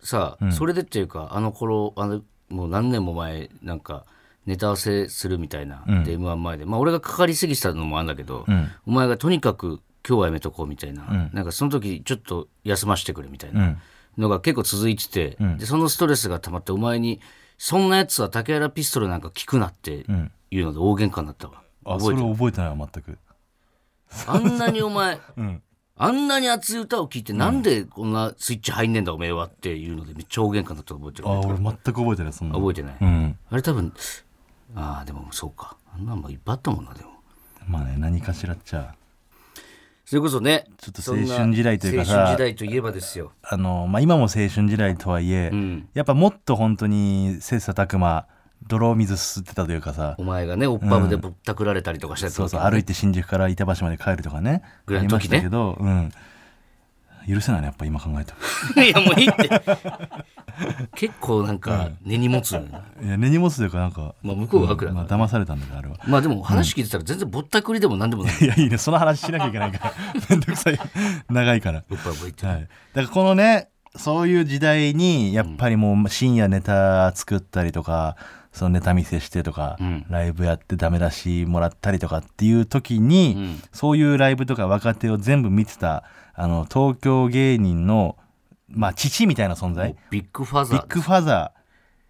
[0.00, 0.52] さ、うん。
[0.52, 4.04] それでっていうかあの頃あのもう何年も前なんか
[4.46, 6.04] ネタ合わせするみたいな、うん。
[6.04, 6.64] で m 1前で。
[6.64, 8.68] まあ俺がかかりすぎてたのもあるんだけど、うん。
[8.86, 11.30] お前がとにかく今日はやめとこうみたいな、ん。
[11.32, 13.80] なんかその時ちょっと休ませてくれみたいうなん
[14.18, 15.58] のが結構続いてて、うん。
[15.58, 17.20] でそのストレスが溜まってお前に
[17.56, 20.30] そんなやつは竹原ピストルなんか聞くなってうん。
[20.50, 22.32] いうので大喧嘩になったわ、あそれ覚えてる？
[22.34, 23.18] 覚えてないわ全く。
[24.26, 25.62] あんなにお前 うん。
[26.00, 31.28] あんなに熱い歌を聴いて、なんでこんなスイッチ入んねえんだおめえはっていうのでめっちゃ大喧嘩だったの覚えてる。
[31.28, 33.38] あ俺全く覚えてないそんな覚えてない、うん。
[33.50, 33.92] あれ多分
[34.74, 35.76] ああでもそうか。
[35.94, 37.10] あんなんもいっぱいあったもんなでも。
[37.66, 38.94] まあね何かしらっちゃ
[40.08, 43.32] それこそねちょっと青春時代というかさ青春時代といえばですよ。
[43.42, 45.86] あの、まあ、今も青春時代とはいえ、ん。
[45.92, 48.26] やっぱもっと本当に切磋琢磨
[48.66, 50.14] 泥水吸ってたというかさ。
[50.16, 55.40] お前がねおっぱぶでぼったくられたりとかしたそうそう歩いて新宿から板橋まで帰るとかねぐらいの時ね。
[55.40, 56.10] したけど、うん。
[57.28, 58.32] 許せないねやっぱ今考えた
[58.82, 59.60] いやもういいって
[60.94, 62.52] 結構なんか根に持つ。
[62.52, 64.72] のよらいや根に持つというかなんか、まあ向こうが。
[64.72, 65.96] 悪だまあ、から、騙されたんだけどあれは。
[66.06, 68.34] まあでも話聞いてたら全然ぼったくりでも何でもない。
[68.40, 68.78] いやいいね。
[68.78, 69.92] その話しなきゃいけないから。
[70.30, 70.78] めんどくさい。
[71.28, 71.78] 長いから。
[71.78, 78.16] はい、だからこのねそういう時代にやっぱりもう深夜ネタ作ったりとか、
[78.52, 80.06] そのネタ見せしてとか、うん。
[80.08, 83.62] ライブやってダメ出しもらったりとかっていう時に、うん。
[83.72, 88.16] そういうライブとか若手を全部見てたあの東京芸人の、
[88.68, 89.96] まあ、父みたいな存在。
[90.10, 91.52] ビッグファザービッグファザ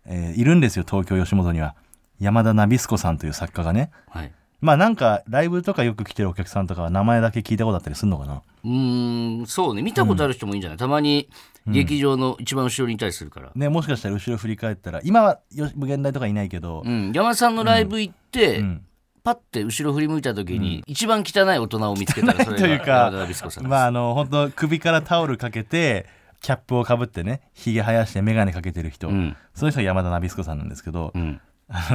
[0.06, 1.74] ー、えーいるんですよ東京吉本には。
[2.20, 3.90] 山田ナビスコさんという作家がね。
[4.08, 8.42] はい、まあなんかライブとかよく来てるお客さんとかは名前だけ聞いたことあったりするのかな？
[8.64, 9.82] うーんそうね。
[9.82, 11.28] 見たことある人もいいんじゃない、たまに
[11.66, 18.84] 劇場の一番後ろにいたりするから、ね、もしかしたら後ろ振り返ったら今は限大とかいないけど、うん、山田さんのライブ行って、うん。
[19.24, 26.06] パッて後ろ振り向いた時に、一番汚い大人を見つけたらそれ というがか山田ビスコさんです、まああの本当首からタオルかけて
[26.40, 29.36] キャップをかぶってねひげ生やして眼鏡かけてる人、うん。
[29.54, 31.40] その人が山田ナビスコさんなんですけど、うん。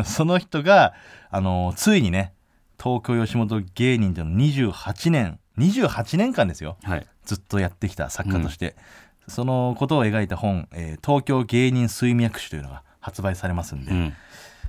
[0.06, 0.94] その人が
[1.30, 2.34] あのついにね
[2.82, 6.78] 東京吉本芸人というのを28年28年間ですよ。
[6.84, 7.08] はい。
[7.26, 8.76] ずっとやってきた作家として、
[9.28, 14.14] そのことを描いた本「えー東京芸人睡眠薬師」というのが発売されますんで、うん。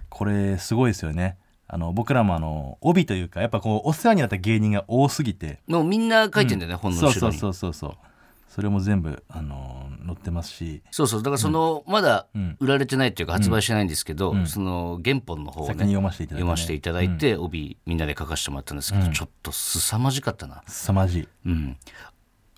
[0.09, 1.37] これすごいですよね。
[1.67, 5.61] あの僕らもあの帯というかやっぱこうお世話になった芸人が多すぎて。
[5.67, 7.39] もうみんな書いてんだよね、本のそう後ろに。
[7.39, 8.14] そうそうそうそう
[8.55, 10.81] それも全部あの載ってますし。
[10.93, 11.23] そうそう。
[11.23, 12.57] だからその、まだうん。
[12.61, 14.47] 売られてないっていうか発売してないんですけど、うん。
[14.47, 20.63] その原本の方をね読ませていただいて、読ませていただいて、帯みんなで書かせてもらったんですけど、ちょっと凄まじかったな。
[20.69, 21.29] 凄まじい。
[21.47, 21.77] うん。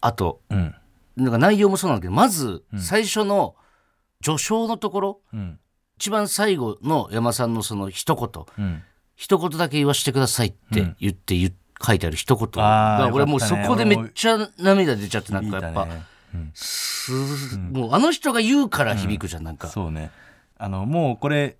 [0.03, 0.75] あとうん。
[1.17, 3.57] なんか内容もそうなんだけどまず最初の
[4.23, 5.59] 序章のところうん。
[5.97, 8.67] 一番最後の山さんのその一言。
[8.67, 8.83] うん。
[9.15, 11.53] 一言だけ言わせてくださいって言って言っ
[11.85, 12.49] 書いてある一言。
[12.51, 15.89] が俺もうそこでめっちゃ涙出ちゃってなんかやっぱ。
[17.73, 19.69] もうあの人が言うから響くじゃんなんか。
[19.69, 20.11] そうね。
[20.59, 21.57] あのもうこれ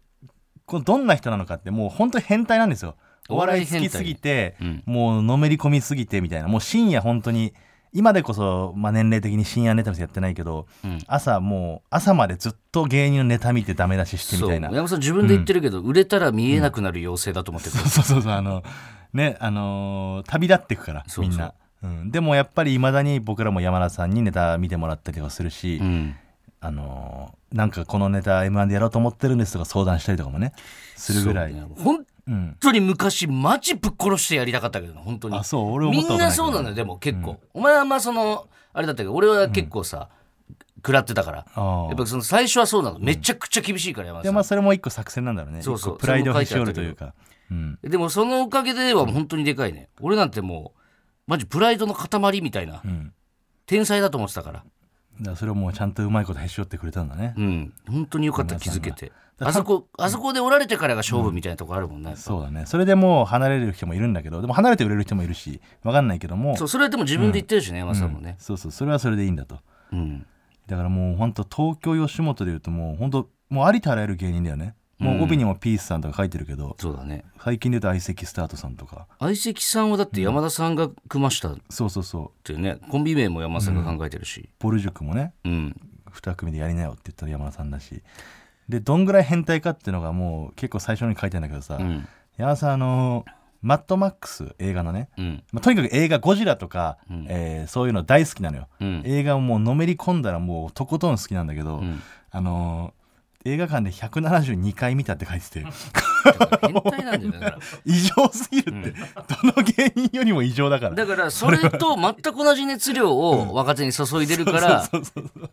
[0.67, 2.97] このどんな人なのかってもう本当に変態なんですよ。
[3.29, 4.83] お笑い好きすぎて、うん。
[4.87, 6.49] もうのめり込みすぎてみたいな。
[6.49, 7.55] もう深夜本当に
[7.93, 10.99] 今でこそ、まあ、年齢的に深夜ネタ見せやってないけど、うん。
[11.07, 14.69] 朝もう朝までずっと芸人のネタ見てダメ出ししてみたいな。
[14.69, 18.63] 山本さん自分で言ってるけど、売れたら見えなくなる妖精だと思ってる、そうそうそうそうあの
[19.17, 21.29] ねあのー旅立っていくからそうそう。
[21.29, 21.55] みんな。
[21.83, 26.15] うん、でもやっぱりいまだに僕らも山田さんにネタ見てもらったりとかするし、うん。
[26.61, 30.53] あのーなんかこのネタ m 1でやろうと思ってるんですとか相談したりとかもね
[30.97, 31.69] するぐらい、そうね。
[31.77, 35.39] 本うん、当に昔マジぶっ殺してやりたかったけどな本当に。
[35.39, 35.73] あそう。
[35.73, 36.45] 俺思みんったことないけど。
[36.45, 40.09] なそうなのよでも結構、お前はまあそのあれだったけど俺は結構さ、
[40.79, 41.37] 食らってたから。
[41.39, 41.43] や
[41.93, 42.99] っぱその最初はそうなの。
[42.99, 44.33] めちゃくちゃ厳しいから山田さん。
[44.33, 45.63] でまあそれも一個作戦なんだろうね。
[45.63, 45.95] そうそう。
[45.95, 47.15] 一個プライドをへし折るというか
[47.51, 47.79] うん。
[47.83, 50.81] でもそのおかげでは本当にでかいね、俺なんてもう
[51.27, 53.13] マジプライドの塊みたいな、うん。
[53.67, 54.59] 天才だと思ってたから。
[55.21, 57.73] だからそれをもうちゃんとうまいことへし折ってくれたんだね、うん。
[57.89, 59.13] 本当によかった気づけて。
[59.39, 62.65] だあそこあそこでおられてからが勝負みたいなとこあるもんね、やっぱそうだね。
[62.67, 66.57] それでもう離れる人もいるんだけどでも離れて売れる人もいるし分かんないけども。
[66.57, 68.73] そうそれはでも自分で言ってるしね、山田さんもね、そうそう。
[68.73, 69.59] それはそれでいいんだと。
[69.93, 70.27] うん。
[70.67, 77.25] だからもう本当東京吉本でいうともう本当もうありとあらゆる芸人だよねもう帯にもピースさんとか書いてるけど、そうだね。
[77.43, 79.07] 最近で言うと相席スタートさんとか。
[79.21, 82.45] 相席さんはだって山田さんが組ましたっそうそうそう。
[82.45, 82.79] ていうね。
[82.91, 84.49] コンビ名も山田さんが考えてるし。
[84.59, 85.77] ボル塾もねうん、
[86.13, 88.03] 2組でやりなよって言ったら山田さんだし。
[88.69, 92.09] でどんぐらい変態かっていうのがもう結構最初に書いてんだけどさ、うん。
[92.39, 93.31] 山田さんあのー
[93.63, 95.43] マッドマックス映画のね、うん。
[95.51, 97.27] まあ、とにかく映画ゴジラとか、うん。
[97.29, 99.03] えーそういうの大好きなのよ、うん。
[99.05, 102.01] 映画をもうのめり込んだらもうとことん好きなんだけど、うん。
[102.31, 103.06] あのー
[103.47, 105.65] 映画館で172回見たって書いてて。
[106.63, 107.59] 変態なんだよだから。
[107.87, 110.95] 異常すぎるって、どの芸人よりも異常だから。
[110.97, 114.89] だからそれと全く同じ熱量を若手に注いでるから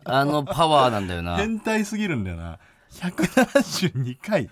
[0.04, 1.36] あのパワーなんだよな。
[1.36, 2.58] 変態すぎるんだよな。
[2.94, 4.50] 172回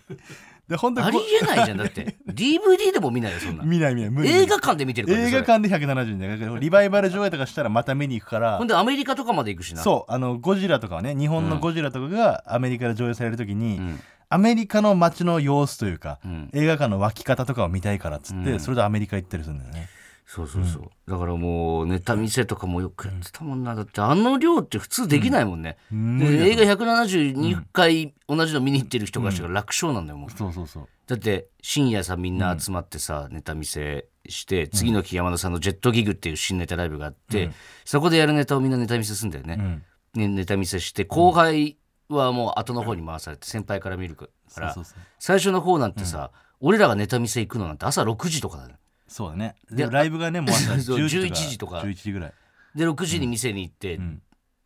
[0.73, 1.79] で本当ありえないじゃん。
[1.79, 3.63] だって DVD でも見ないよそんな。
[3.63, 4.31] 見ない見ない無理。
[4.31, 8.57] 映画館で見てるからね映画館で172だからリバイバル上映とかしたらまた見に行くから。
[8.59, 9.83] ほんでアメリカとかまで行くしな。
[9.83, 14.01] そうあのゴジラとかはね日本のゴジラとかがアメリカで上映される時に、ん。
[14.29, 16.49] アメリカの街の様子というか、ん。
[16.55, 18.61] 映画館の湧き方とかを見たいからっつって、うん。
[18.61, 19.89] それでアメリカ行ったりするんだよね
[20.35, 23.75] そうそうそう、だからもうネタ見せとかもよくやってたもんな。
[23.75, 30.31] だってあの量って普通できないもんね、で映画172回同じの見に行ってる人がしたら楽勝なんだよもう。
[30.31, 30.89] そうそうそう。
[31.07, 37.51] だって深夜さみんな集まってさ、ネタ見せして次の日山田さんの「ジェットギグ」っていう新ネタライブがあって、
[37.85, 39.85] そこでやるネタをみんなネタ見せするんだよね,、ん。
[40.15, 41.77] ねネタ見せして後輩
[42.09, 44.75] はもう後の方に回されて先輩から見るから。
[45.19, 48.71] 最初の方なんてさ、俺らがネタ見せ行くのなんて朝6時とかだよ
[49.13, 49.57] そうだね。
[49.71, 51.81] でライブがねもう朝そう10時11時とか。
[51.81, 52.33] 11時ぐらい。
[52.75, 54.01] で6時に店に行って、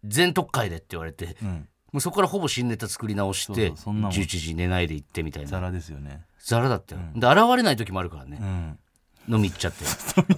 [0.04, 1.68] 全特会でって言われて、うん。
[1.92, 4.16] もうそこからほぼ新ネタ作り直してそうそうそんなもん。
[4.16, 5.48] 11時寝ないで行ってみたいな。
[5.48, 6.24] ザラですよね。
[6.38, 8.78] ザラだったよ、で現れない時もあるからね、うん。
[9.34, 9.84] 飲み行っちゃって。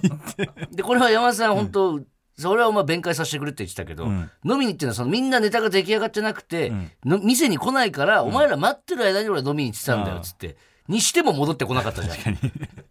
[0.75, 2.01] でこれは山田さん本当、
[2.35, 4.31] それはお前弁解させてくれって言ってたけど、ん。
[4.43, 6.71] 飲みに行ってのはそのみんなネタが出来上がってなくて、
[7.05, 10.57] の店に来ないから、お前ら待ってる間に俺飲みに行ってたんだよっつって、
[10.89, 12.35] にしても戻ってこなかったじゃん。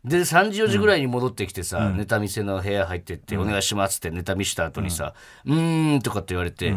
[0.04, 6.74] で3時4時ぐらいに戻ってきてさ、ネタ見せの部屋入ってって「お願いします」ってネタ見した後にさ「うーん」とかって言われて。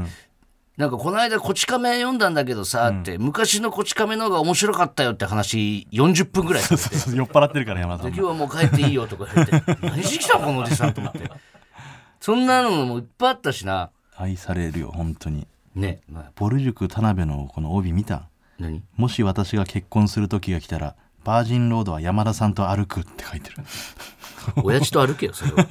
[0.78, 6.72] なんかこの間「こち亀」読んだんだけどさって、昔の「こち亀」の方が面白かったよって話40分ぐらい 酔っ
[7.28, 11.30] 払ってるから山田さん今日はもう帰っていいよとか言って 何してきたのこのおじさんと思って。
[12.20, 13.92] そんなのもいっぱいあったしな。
[14.16, 15.46] 愛されるよ本当に。
[15.76, 18.30] ね、まあ、ボル塾田辺のこの帯見た？
[18.58, 18.82] 何？
[18.96, 23.58] もし私が結婚する時が来たらバージンロードは山田さんと歩くって書いてる。
[24.64, 25.64] 親父と歩けよそれは。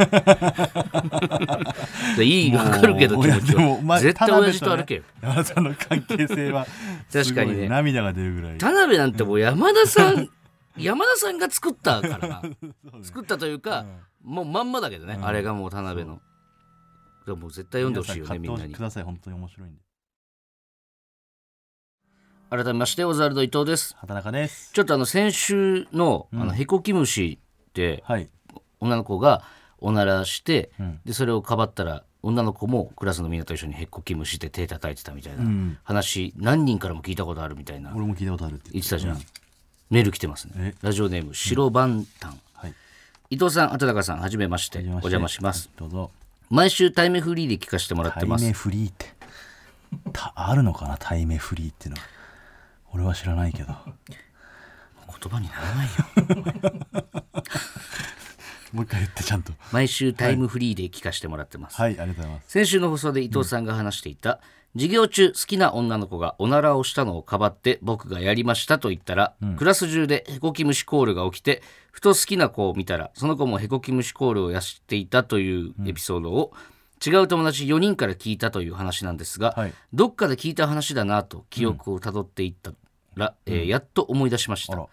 [2.16, 4.00] でいいわかるけど気持ちは。
[4.00, 6.66] 絶対親父と歩けよ、 山田さんの関係性は
[7.12, 7.68] 確かにね。
[7.68, 8.58] 涙が出るぐらい。
[8.58, 10.28] 田辺なんてもう山田さん
[10.78, 12.42] 山田さんが作ったからな
[13.02, 13.84] 作ったというか、
[14.22, 16.20] もうまんまだけどね、あれがもう田辺の。
[17.26, 18.74] でも絶対読んでほしいよねみんなに。
[18.74, 19.80] ください本当に面白いんで
[22.50, 23.94] 改めましてオザルド伊藤です。
[24.00, 24.72] 畑中です。
[24.72, 28.28] ちょっとあの先週のあのヘコキムシってはい。
[28.80, 29.44] 女の子が
[29.78, 30.98] おならして、ん。
[31.04, 35.78] でそれをかばったら女の子もクラスのみんなと一緒にへっこきむして手叩いてたみたいなうん。
[35.84, 37.92] 話、何人からも聞いたことあるみたいな。
[37.94, 38.98] 俺も聞いたことあるって言ってた。
[38.98, 39.20] じゃん、
[39.90, 40.54] メール来てますね。
[40.56, 40.74] え？
[40.82, 42.74] ラジオネーム白番炭、はい。
[43.30, 44.80] 伊藤さん畑中さんはじめまして。
[44.80, 45.70] お邪魔します。
[45.76, 46.10] どうぞ。
[46.48, 48.42] 毎週タイムフリーで聞かせてもらってます。
[48.42, 49.06] 対面フリーって。
[50.12, 52.06] たあるのかな対面フリーっていうのは
[52.92, 53.74] 俺は知らないけど。
[55.20, 55.92] 言葉にならないよ。
[58.72, 59.52] もう一回言ってちゃんと。
[59.72, 61.90] 毎週タイムフリーで聞かせてもらってます、はい。
[61.90, 62.50] ありがとうございます。
[62.50, 64.40] 先週の放送で伊藤さんが話していた、
[64.74, 76.52] 授業中好きな女の子がおならをしたのをかばって僕がやりましたと言ったら、クラス中でヘコキムシコールが起きてふと好きな子を見たらその子もヘコキムシコールをやしていたというエピソードを、
[77.04, 79.72] 違う友達4人から聞いたという話なんですが、はい。
[79.92, 82.72] どっかで聞いた話だなと記憶をたどっていった
[83.14, 84.74] ら、えーやっと思い出しました。
[84.74, 84.86] あら。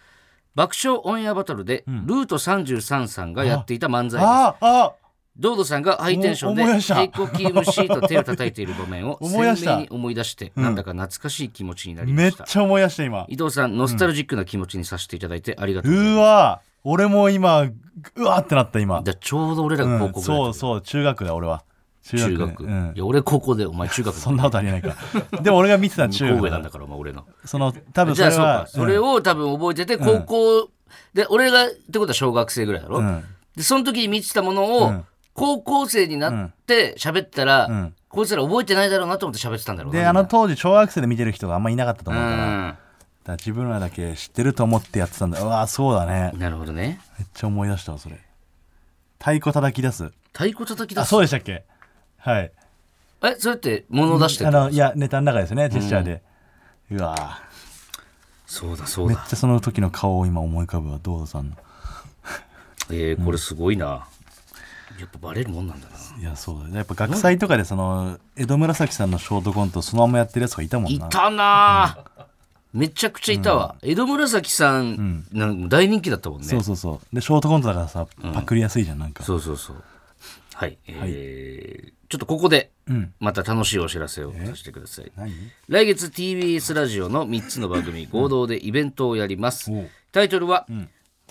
[0.56, 4.24] 爆笑オンエアバトルで、ルート33さんがやっていた漫才です。
[4.24, 4.93] ああ
[5.39, 6.96] ドードさんがハイテンションでお思い出した。
[6.96, 13.26] ヘイコキムシと手を叩いている場面を 鮮明に思い出して、なんだか懐かしい気持ちになりまめっしたちゃ思い出した今。
[13.30, 13.78] 伊藤さん。
[13.78, 17.74] ノスタルジックな気持ちにさせていただいてありがとううございまわ俺も今う
[18.24, 19.00] わってなった今。
[19.00, 20.82] すだちょうど俺らがうん、高校ぐらいそうそう。
[20.82, 21.63] 中学だ俺は
[22.08, 22.30] 中学。
[22.30, 22.93] 中学、うん。
[22.96, 24.96] いや俺高校でお前中学 そんなことありえないか。
[25.41, 27.26] でも俺が見てた中学だ神戸なんだからお前俺の。
[27.46, 28.67] その多分じゃあそれはか。
[28.67, 30.70] それを多分覚えてて高校
[31.13, 33.24] で俺がってことは小学生ぐらいだろ、うん。
[33.56, 35.06] でその時に見てたものを、うん。
[35.34, 37.93] 高校生になって喋ったら、ん。
[38.10, 40.00] こいつら覚えてないだろうなと思って喋ってたんだろうな。
[40.00, 42.78] であの当時小学生で見てる人があんまいなかったと思うから,、
[43.26, 45.39] ら自分らだけ知ってると思ってやってたんだ。
[45.41, 46.32] うわそうだね。
[46.38, 47.00] なるほどね。
[47.20, 48.20] めっちゃ思い出したわそれ。
[49.20, 50.12] 太鼓叩き出す。
[50.34, 51.65] 太鼓叩き出あすそうでしたっけ？
[52.28, 52.52] はい。
[53.24, 56.22] えそれって物出してあたのいやネタの中ですねジェスチャーで、
[56.92, 57.40] うわ
[58.46, 59.16] そうだそうだ。
[59.16, 61.56] めっちゃその時の顔を今思い浮かぶわどうぞさんの。
[62.92, 64.08] えー、これすごいな、
[65.00, 66.22] やっぱバレるもんなんだな。
[66.22, 66.78] いやそうだね。
[66.78, 71.08] やっぱ学祭とかでその江戸紫さんのショートコントそのままやってるやつがいたもんな。
[71.08, 72.26] いたなあ、
[72.74, 76.48] めちゃくちゃいたわ、江戸紫さん、なんか大人気だったもんね。
[76.48, 77.16] そうそうそう。
[77.16, 79.84] でショートコントだからさパクりやすいじゃんなんか、そうそうそう。
[80.54, 83.13] はい、えーちょっとここでうん。
[83.20, 85.34] また楽しいお知らせをさせてください、何？
[85.67, 89.89] 来月 TBS ラジオの3つの番組 合同でイベントをやります、おう。
[90.12, 90.65] タイトルは、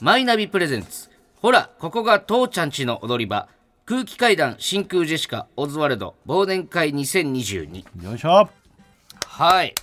[0.03, 1.09] マイナビプレゼンツ。
[1.37, 3.49] ほらここが父ちゃんちの踊り場。
[3.87, 8.51] 空気階段真空ジェシカオズワルド忘年会2022よいしょ。
[9.25, 9.75] はい。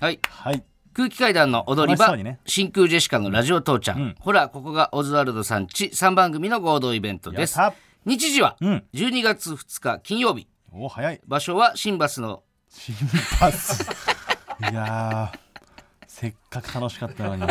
[0.00, 0.18] はい。
[0.28, 0.64] はい。
[0.92, 2.40] 空気階段の踊り場、ね。
[2.46, 7.58] 真空ジェシカのラジオ父ちゃん、ほらここがオズワルドさんち3番組の合同イベントです
[8.06, 8.84] 日時はうん。
[8.94, 10.46] 12月2日金曜日。
[10.72, 11.20] お早い。
[11.26, 12.94] 場所は新バスの心
[13.40, 13.82] パス
[14.60, 15.38] いやー
[16.06, 17.42] せっかく楽しかったのに。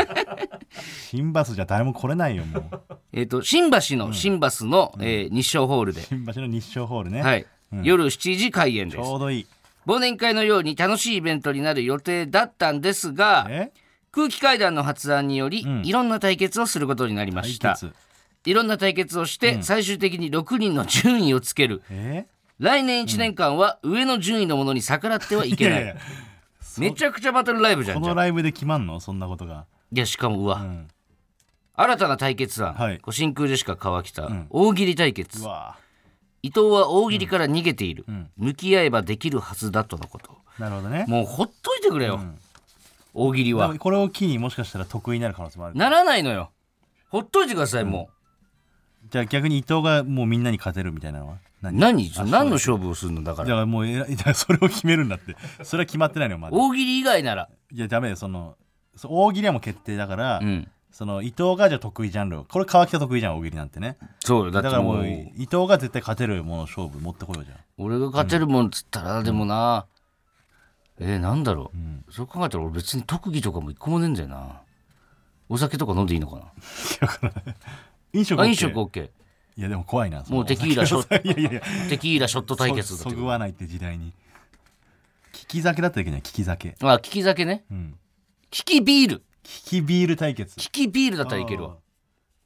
[1.10, 2.98] 新バスじゃ誰も来れないよもう。
[3.12, 7.46] えっと新橋の新バスの、えー日照ホールで、新橋の日照ホールね、はい。
[7.84, 9.48] 夜7時開演でちすょうどいい。
[9.86, 13.72] 忘年会のように楽しいイベントになる予定だったんですがえ？
[14.12, 15.86] 空気階段の発案により、ん。
[15.86, 17.76] いろんな対決をすることになりました。
[17.76, 17.96] 対決
[18.46, 21.82] いろんな対決をして、最終的に6人の順位をつける。
[21.90, 22.26] え？
[22.60, 25.84] 来年1年間は上の順位のものに逆らってはいけない。
[25.84, 26.02] いやいや
[26.78, 29.00] めちゃくちゃバトルライブじゃこんじゃんのライブで決まんの？
[29.00, 29.66] そんなことが。
[29.92, 30.88] いやしかもうわ、ん。
[31.74, 33.00] 新たな対決案、はい。
[33.00, 35.40] こう真空ジェシカ川北、大喜利対決。
[36.42, 38.30] 伊藤は大喜利から逃げている、ん。
[38.38, 40.38] 向き合えばできるはずだとのこと。
[40.60, 41.06] なるほどね。
[41.08, 42.22] もうほっといてくれよ、
[43.14, 45.76] 大喜利ではもこれを機にもしかしたら得意になる可能性もある。
[45.76, 46.52] ならないのよ。
[47.10, 48.10] ほっといてくださいも
[49.16, 51.34] じゃあ逆に伊藤がもうみんなに勝てるみたいなのは？
[51.36, 53.24] う何何その何の勝負をするの？
[53.24, 53.48] だから。
[53.48, 55.38] だからもうえらそれを決めるんだって。
[55.64, 56.58] それは決まってないのよまだ。
[56.58, 57.48] 大喜利以外なら。
[57.72, 58.58] いやダメよその
[58.98, 60.68] そう大喜利はもう決定だから、うん。
[60.92, 63.96] その伊藤がじゃあ得意ジャンルをこれ川北得意じゃん大喜利なんてね。
[64.20, 64.98] そうよだってもう。
[64.98, 67.58] だからもう伊藤が絶対勝てるもの勝負持ってこようじゃん。
[67.78, 69.86] 俺が勝てるもんっつったらでもな、
[71.00, 71.72] えー、なんだろ
[72.10, 74.62] う、そう考えたら俺別に特技とかも一個もねえんだよな。
[75.48, 76.46] お酒とか飲んでいいのかな？
[78.18, 79.10] 飲食あ OK 飲食 OK
[79.58, 81.62] いやでも怖いなもうテキーラショッいやいやいや。
[81.90, 84.14] テキーラショット対決だそそぐわないって時代に。
[85.34, 86.76] 利き酒だったらいけない利き酒。
[86.82, 87.64] あ利き酒ね。
[87.72, 87.96] うん。
[88.52, 89.16] 利きビール。
[89.18, 90.58] 利きビール対決。
[90.60, 91.76] 利きビールだったらいけるわ。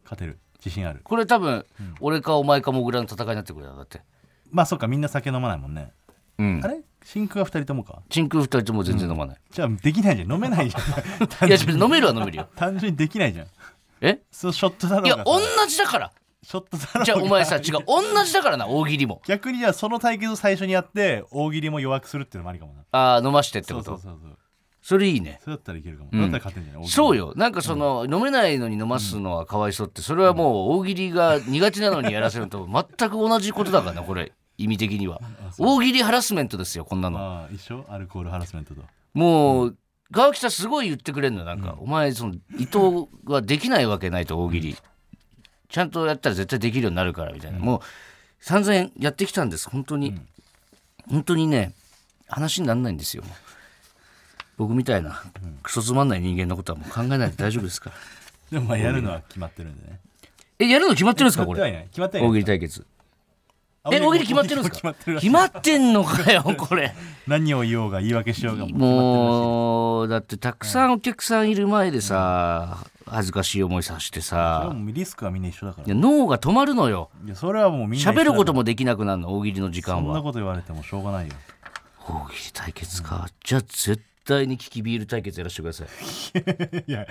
[0.04, 0.40] 勝てる。
[0.58, 1.02] 自信ある。
[1.04, 1.66] これ多分、
[2.00, 4.02] 俺かお前かもぐらの戦いになってくるよだって。
[4.52, 5.92] まあそっかみんな酒飲まないもんね、
[6.38, 6.62] うん。
[6.64, 6.82] あれ？
[7.06, 8.02] 真空は二人ともか？
[8.10, 10.32] 真空二人とも全然飲まない、じゃあできないじゃん。
[10.32, 10.80] 飲めないじゃ
[11.24, 11.28] ん。
[11.28, 12.50] 単 いや飲めるは飲めるよ。
[12.58, 13.48] 単純にできないじゃん
[14.02, 14.22] え？
[14.32, 16.12] そうショットだろういや同じだから。
[16.42, 17.62] ショットだろじゃあお前さ違う。
[17.86, 19.22] 同じだからな大喜利も。
[19.28, 22.82] 逆にじゃあその対決を最初にやって大喜利も弱くするっていうのもありかもな。
[22.92, 23.92] ああ飲ましてってそうこと？
[23.92, 24.38] そうそうそう
[24.82, 25.40] それいいね。
[25.44, 26.12] それだったらいけるかも、ん。
[26.12, 26.82] それだったら勝てんじゃない？
[26.82, 26.94] 大喜利。
[26.94, 27.34] そうよ。
[27.36, 32.66] なんかその、飲めないのに飲ますのはかわいそうってそれはもう大喜利が苦手なのにやらせるのと
[32.98, 34.32] 全く同じことだからなこれ。
[34.58, 35.20] 意味的には。
[35.60, 37.20] 大喜利ハラスメントですよこんなの。
[37.20, 37.86] ああ一緒？
[37.90, 38.82] アルコールハラスメントと。
[39.14, 39.78] もう
[40.12, 44.78] 川北すごい言ってくれるのよなんか、お前その伊藤はできないわけないと大喜利、
[45.70, 47.82] ちゃんとやったら絶対できるようになるからみたいな、もう
[48.40, 50.20] 散々やってきたんです本当に、
[51.10, 51.74] 本当にね
[52.28, 53.24] 話にならないんですよ。
[54.58, 55.24] 僕みたいな
[55.64, 57.96] クソつまんない人間のことはもう考えないで大丈夫ですから。
[58.52, 60.00] でもまあやるのは決まってるんでね。
[60.60, 61.88] えやるの決まってるんですかこれ？
[62.22, 62.86] 大喜利対決。
[62.99, 62.99] あ
[63.94, 64.76] え大喜利決まってるんですか？
[64.76, 65.28] 決まってるらしい。
[65.28, 66.94] 決まってんのかよこれ。
[67.28, 74.74] 何を言おうが言い訳しようがもうだってたくさんお客さんいる前でさ、恥ずかしい思いさせてさ。
[74.76, 75.86] リスクはみんな一緒だから。
[75.88, 77.10] いや脳が止まるのよ。
[77.26, 80.02] いやそれはもうみんな喋ることもできなくなるの大喜利の時間は。
[80.04, 81.34] そんなこと言われてもしょうがないよ。
[82.08, 85.88] 大喜利対決か、じゃあ絶対にキキビール対決やらせてください。
[86.88, 87.06] いや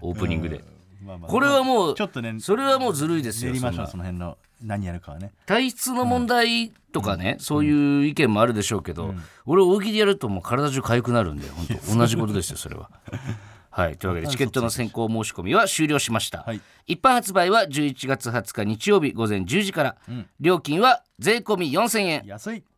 [0.00, 0.64] オープニングで、
[1.04, 1.30] まあまあ。
[1.30, 5.32] これはもうちょっとねそれはもうずるいですよ練りましょうその辺の何やるかはね。
[5.46, 9.14] 体質の問題とかね、そういう意見もあるでしょうけど、
[9.46, 12.90] 俺大喜利やるともう体中痒くなるんで本当 同じことですよそれは。
[13.72, 16.60] はい、というわけでチケットの先行申し込みは終了しました、はい。
[16.86, 19.96] 一般発売は11月20日日曜日午前10時から、
[20.40, 22.24] 料金は税込み4000円。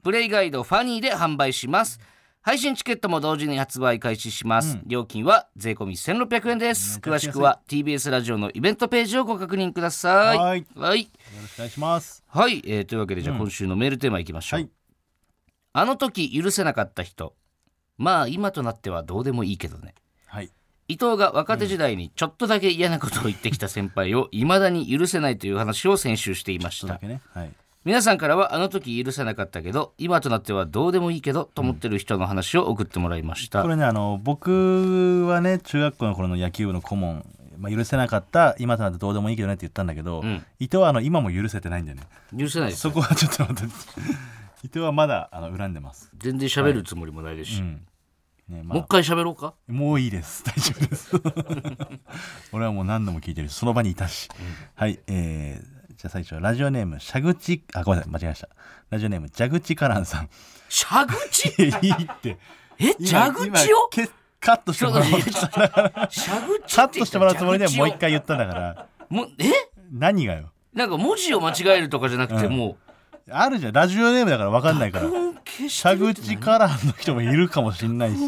[0.03, 1.99] プレイガイドファニーで販売します
[2.44, 6.98] 配信チケットも同時に発売開始します、料金は税込み1600円です。
[6.98, 10.38] 詳しくは TBS ラジオのイベントページをご確認ください。
[10.38, 10.66] はい。
[10.74, 11.02] はい。
[11.02, 11.09] よ
[11.40, 12.24] ろしくお願いします。
[12.26, 14.70] はい、えーというわけでじゃあ今週のメールテーマいきましょう、はい。
[15.72, 17.37] あの時許せなかった人。
[17.96, 19.94] まあ今となってはどうでもいいけどね。
[20.26, 20.50] はい。
[20.88, 26.88] 伊藤が若手時代にちょっとだけ嫌なことを言ってきた先輩を未だに許せないという話を先週していました。
[26.88, 27.20] ちょっとだけね。
[27.33, 27.52] はい
[27.85, 37.27] 皆さんからはあの時許せなかったけど今となってはどうでもいいけどと思ってる人の話を送ってもらいました、これねあの僕はね中学校の頃の野球部の顧問、
[37.59, 40.45] まあ、許せなかった今となってどうでもいいけどねって言ったんだけど、ん。
[40.61, 42.05] 伊藤はあの今も許せてないんだよね。
[42.38, 42.83] 許せないです。
[42.83, 43.75] そこはちょっと待って。
[44.62, 47.85] 伊藤はまだあの恨んでます、全然喋るつもりもないですし、うん。
[48.49, 48.75] ねまあ。
[48.75, 49.55] もう一回喋ろうか？
[49.66, 50.45] もういいです。
[50.45, 51.11] 大丈夫です。
[52.55, 54.29] 俺はもう何度も聞いてるしその場にいたし、
[54.77, 58.48] はいえー、じゃあ最初はラジオネーム蛇口あごめんなさい間違えました。
[58.90, 60.28] ラジオネーム蛇口カランさん。
[60.68, 62.38] 蛇口いやいいって。
[62.78, 63.90] え今蛇口を？
[64.40, 66.09] カットしてもらおうとしただから。
[66.11, 68.86] 蛇口カットしてもらうつもりでもう一回回言ったんだから。
[69.09, 69.53] もうえ？
[69.93, 70.51] 何がよ？
[70.74, 72.49] なんか文字を間違えるとかじゃなくて、う。
[72.49, 72.76] んも
[73.30, 73.72] あるじゃん。
[73.72, 75.09] ラジオネームだから分かんないから。
[75.68, 78.18] 蛇口カランの人もいるかもしんないし。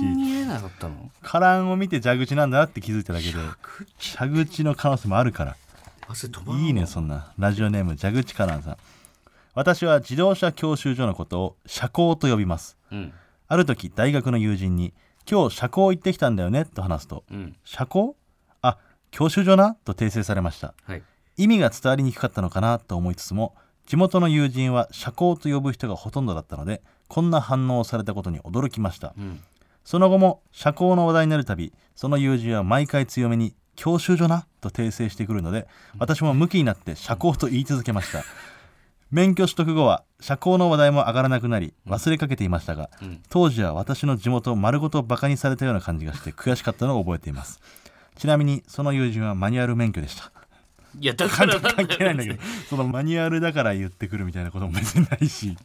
[1.22, 3.34] カランを見て蛇口なんだなって気づいただけで。
[4.18, 5.56] 蛇口の可能性もあるから
[6.06, 7.32] 汗止まらんいいねそんな。
[7.38, 8.76] ラジオネーム蛇口カランさん。
[9.54, 12.76] 私は自動車教習所のことを車高と呼びます。
[12.90, 13.12] うん。
[13.48, 14.92] ある時大学の友人に
[15.30, 18.16] 「今日車高行ってきたんだよね」と話すとうん「車高
[18.62, 18.78] あ
[19.10, 19.76] 教習所な？
[19.84, 20.74] と訂正されました。
[20.84, 21.02] はい。
[21.36, 22.78] 意味が伝わりにくかったのかな？
[22.78, 23.54] と思いつつも
[23.86, 29.40] 地元の友人は社交と呼ぶ人がほとんどだったのでこんな反応をされたことに驚きました、ん。
[29.84, 35.66] その後も社交の話題になるたびその友人は毎回強めに「教習所な」と訂正してくるので
[35.98, 38.24] 私も向きになって社交と言い続けました。
[39.10, 43.22] 免許取得後は社交の話題も上がらなくなり忘れかけていましたが、ん。
[43.28, 47.60] 当時は私の地元を丸ごとバカにされたような感じがして悔しかったのを覚えています。
[48.16, 50.32] ちなみにその友人はマニュアル免許でした。
[50.98, 55.56] いやだから関係ないんだけどそのマニュアルだから言ってくるみたいなことも別にないし、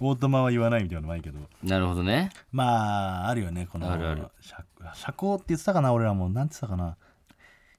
[0.00, 1.38] オートマは言わないみたいなのもないけど。
[1.62, 2.30] なるほどね。
[2.52, 4.26] まああるよねこのあるある。
[4.40, 6.28] 社社交って言ってたかな俺らも。
[6.28, 6.96] なんて言ってたかな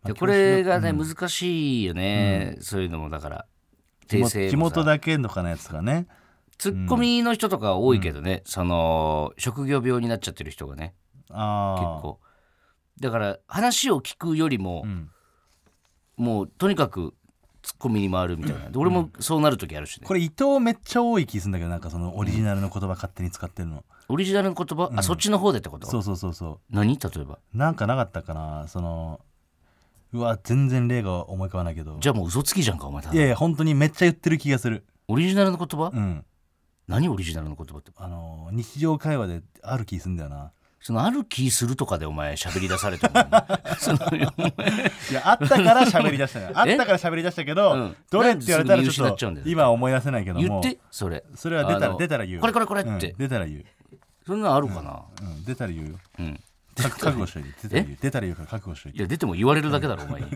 [0.05, 3.45] でこれがね、難しいよね、そういうのもだから
[4.07, 6.07] 地元訂正地元だけとかのやつとかね。
[6.57, 10.93] ツッコミの人とか多いけどね、その職業病になっちゃってる人がね。
[11.27, 12.19] 結構。
[13.01, 15.09] だから話を聞くよりも、ん。
[16.15, 17.13] もうとにかく
[17.61, 18.69] ツッコミに回るみたいな。
[18.69, 25.87] で俺もそうなる時あるしね、これ伊藤めっちゃ多い気するんだけどなんかそのオリジナルの言葉勝手に使ってるの、オリジナルの言葉、あそっちの方でってこと？
[25.87, 26.97] そうそうそうそ何？
[26.97, 27.39] 例えば。
[27.53, 28.69] うなんかなかったかな。
[28.69, 29.19] その
[30.15, 31.97] うわ全然例が思い浮かばないけど。
[31.99, 33.15] じゃあもう嘘つきじゃんかお前ただ。
[33.15, 34.85] いやいや本当にめっちゃ言ってる気がする。
[35.07, 36.25] オリジナルの言葉、うん。
[36.87, 40.51] 何オリジナルの言葉ってあの日常会話である気するんだよな。
[40.79, 43.13] そのある気するとかでお前喋り出されても。
[43.79, 47.95] そのお前いやあったから喋り出したのよあったから喋り出したけど、うん。
[48.11, 51.23] どれって言われたらちょっと今は思い出せないけども言ってそれ。
[51.35, 52.39] それは出たら出たら言う。
[52.39, 53.65] これこれこれって、うん出たら言う、
[54.27, 55.01] そんなのあるかな？
[55.21, 55.95] うん、出たら言うよ。
[56.19, 56.41] うん、か
[56.83, 58.97] 覚悟しといて出たら言う出たら言うから覚悟しといて。
[58.97, 60.21] いや出ても言われるだけだろお前。
[60.21, 60.27] に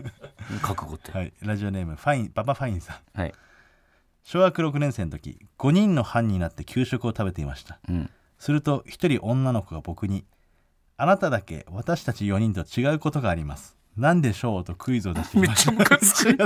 [0.62, 1.12] 覚悟って。
[1.12, 1.32] はい。
[1.42, 3.18] ラジオネームファインパパファインさん。
[3.18, 3.34] はい、
[4.24, 7.78] 小学6年生の時5人の班になって給食を食べていました。
[7.88, 10.24] うん、すると1人女の子が僕に
[10.96, 13.76] 「あなただけ私たち4人と違うことがあります。
[13.96, 15.72] 何でしょう?」とクイズを出してきました。
[15.72, 16.36] ムカつく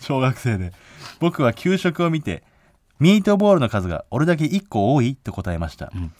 [0.00, 0.72] 小学生で。
[1.20, 2.42] 僕は給食を見て
[2.98, 6.12] ミートボールの数が俺だけ1個多いと答えました、ん。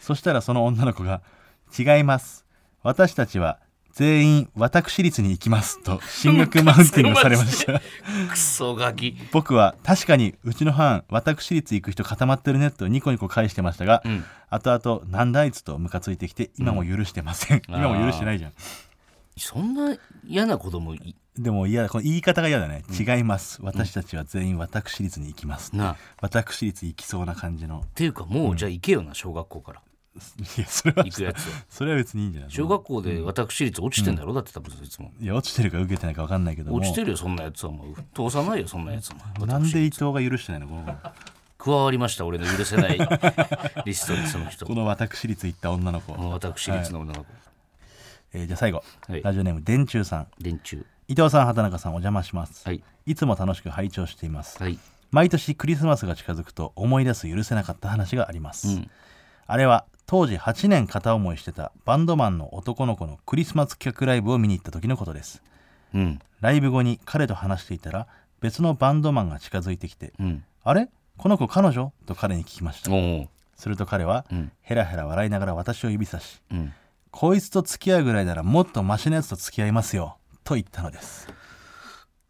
[0.00, 1.22] そしたらその女の子が
[1.76, 2.44] 「違います。
[2.82, 3.58] 私たちは
[3.92, 7.80] 全員私立に行きます」と進学マウンティングされました。
[8.30, 9.16] クソガキ。
[9.32, 14.24] 僕は確かにうちの班私立行く人固まってるねとニコニコ返してましたが、うん。
[14.48, 18.52] 後々なんだあいつとムカついてきて今も許してません、今も許してないじゃん。
[19.36, 19.96] そんな
[20.26, 21.88] 嫌な子供いでも嫌だ。
[21.88, 23.60] この言い方が嫌だね、違います。
[23.62, 25.92] 私たちは全員私立に行きます、なあ。
[25.92, 27.84] っ私立行きそうな感じの。
[27.94, 29.82] ていうかもうじゃあ行けよな小学校から
[30.16, 32.50] いやそれは行くやつはそれは別にいいんじゃない？
[32.50, 34.32] 小学校で私立落ちてんだろ？
[34.34, 35.12] だって多分そいつも。
[35.20, 36.78] いや落ちてるか受けてないか分かんないけども。
[36.78, 39.46] 落ちてるよそんなやつはもう通さないよそんなやつも。
[39.46, 40.66] なんで伊藤が許してないの？
[40.66, 40.98] この
[41.58, 42.98] 加わりました俺の許せない
[43.86, 44.66] リストにその人。
[44.66, 47.26] この私立行った女の子、私立の女の子。
[48.32, 49.22] えーじゃあ最後、はい。
[49.22, 50.26] ラジオネーム電柱さん。
[50.40, 50.82] 電柱。
[51.08, 52.82] 伊藤さん畑中さんお邪魔します、はい。
[53.06, 54.78] いつも楽しく拝聴しています、はい。
[55.10, 58.90] 毎年クリスマスが近づくと思い出す許せなかった話があります、うん
[59.52, 65.42] あれは当時8年片思いしてたバンドマンの男の子のクリスマス企画ライブを見に行った時のことです。
[65.92, 66.20] うん。
[66.40, 68.06] ライブ後に彼と話していたら
[68.40, 70.88] 別のバンドマンが近づいてきてうん「あれ？
[71.16, 72.92] この子彼女?」と彼に聞きました。
[73.56, 74.52] すると彼は、うん。
[74.60, 76.72] ヘラヘラ笑いながら私を指さしうん
[77.10, 81.26] 「こいつと付き合うぐらいならもっとマシなやつと付き合いますよ」と言ったのです。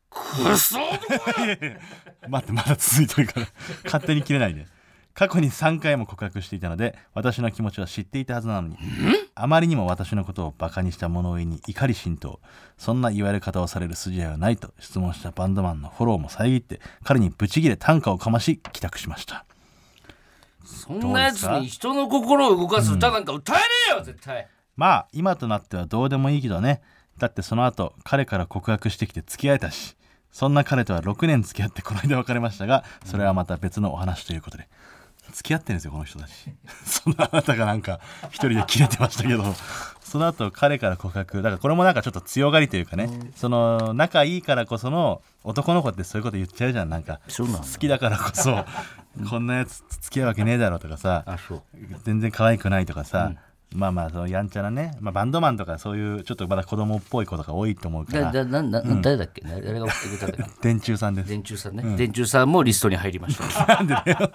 [0.08, 0.78] くそ
[2.28, 3.46] 待ってまだ続いてるから。
[3.84, 4.66] 勝手に切れないで
[5.14, 8.76] 過去に3回も告白していたので私の気持ちは知っていたはずなのに
[9.34, 12.40] あまりにも私のことをバカにした物言いに怒り心頭
[12.78, 19.44] そんな言われ方をされる筋合いはないと質問したバンドマンのフォローも遮って彼にブチギレ短歌をかまし帰宅しました。
[20.64, 24.46] そんなやつに人の心を動かす歌なんか歌えねえよ絶対。
[24.76, 26.80] まあ今となってはどうでもいいけどね。
[27.20, 29.94] だってその後彼から告白してきて付き合えたし
[30.32, 34.68] そんな彼とは6年付き合ってこの間別れましたがそれはまた別のお話ということで
[35.30, 36.30] 付き合ってるんですよこの人たち。
[36.84, 39.44] そんなあなたがなんか一人で切れてましたけど。
[40.10, 41.36] その後彼から告白。
[41.36, 43.08] だからこれもなんかちょっと強がりというかね。
[43.36, 46.88] その仲いいからこその男の子ってそういうこと言っちゃうじゃん。
[46.88, 47.20] なんか
[47.60, 48.64] 好きだからこそ
[49.30, 51.24] こんなやつ付き合うわけねえだろとかさ。
[52.02, 53.32] 全然可愛くないとかさ、
[53.72, 58.32] まあまあそのやんちゃなね、まあ、バンドマンとかそういうちょっとまだ子供っぽい子とか多いと思うかだら。
[58.32, 59.42] だなな誰だっけ？
[59.42, 61.28] 誰が送ってくれた電柱さんです。
[61.28, 63.66] 電柱さんね、電柱さんもリストに入りました。
[63.76, 64.32] なんでだよ。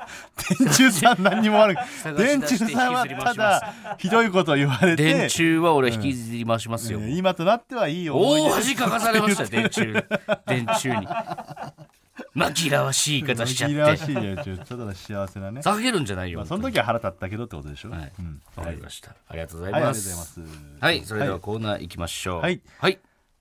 [0.57, 5.03] 電柱さん何にも悪く電柱さんはただひどいことを言われて。
[5.03, 8.49] 電柱は俺引きずり回しますよ、えー今となってはいい思い出。
[8.49, 10.03] 大恥かかされましたよ電柱。
[10.47, 11.07] 電柱に
[12.36, 14.38] 紛らわしい言い方しちゃっ紛らわてしいよ。
[14.43, 17.89] ちょっと幸せなね、下げるんじゃないよ、まあ、その時は腹立ったけどってことでしょ。
[17.89, 18.11] はい。
[18.18, 18.41] うん。
[18.55, 19.16] わかりました。
[19.28, 20.39] ありがとうございはいありがとうございます。
[20.39, 21.01] ますはい。
[21.03, 22.41] それではコーナー行きましょう。
[22.41, 22.61] はい。
[22.80, 22.99] はい。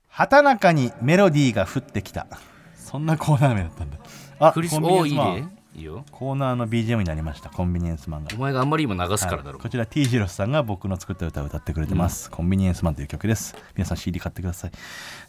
[0.09, 2.27] 畑中にメロディーが降ってきた。
[2.75, 3.97] そんなコーナー名だったんだ。
[4.39, 5.55] あクリスコンビニエおーいいね。
[5.75, 6.05] いいよ。
[6.11, 8.29] コーナーの BGM になりましたコンビニエンスマンが。
[8.33, 9.57] お前があんまり今流すからだろ。
[9.57, 9.61] はい。
[9.61, 13.55] こちら T ジロスさんが僕の作った歌を歌ってくれてます、コンビニエンスマンという曲です。
[13.75, 14.71] 皆さん CD 買ってください、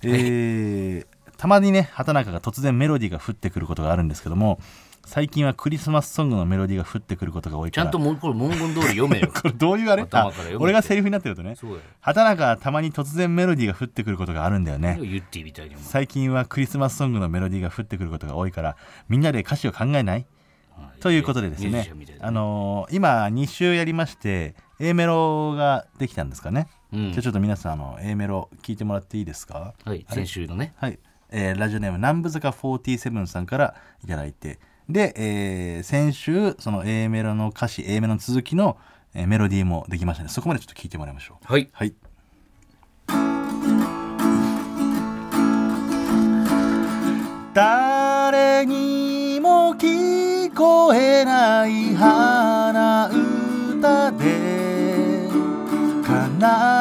[0.02, 4.58] えーたまにね畑中が突然メロディーが降ってくることがあるんですけども
[5.04, 7.84] 最近はクリスマスソングのメロディーが降ってくることが多いから。
[7.84, 9.28] ちゃんともうこれ文言通り読めよ。
[9.32, 10.04] これどういうあれ？
[10.10, 11.54] あ俺がセリフになってるとね。
[12.00, 14.98] 畑中はたまに突然メロディーが降ってくることがあるんだよね。
[15.82, 18.76] 最近はクリスマスソングのメロディーが降ってくることが多いから
[19.08, 20.26] みんなで歌詞を考えない？
[20.98, 21.88] ということでですね。
[22.20, 27.12] あのー今2週やりまして A メロができたんですかね、うん。
[27.12, 29.74] じゃあちょっと皆さんあの A メロ聞いてもらっていいですか？
[29.84, 30.74] はい先週のね。
[30.78, 30.98] はい、
[31.38, 34.58] えーラジオネーム南部坂47さんからいただいて。
[34.88, 38.78] で、えー先週その A メロの歌詞 A メロの続きの、
[39.14, 41.52] えーメロディーもできましたのでそこまでちょっと聞いてもらいましょう。
[41.52, 41.68] はい。
[41.72, 41.94] はい。
[47.52, 55.28] 誰にも聞こえない鼻歌で
[56.04, 56.75] 奏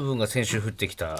[0.00, 1.18] 部分が先週降ってきた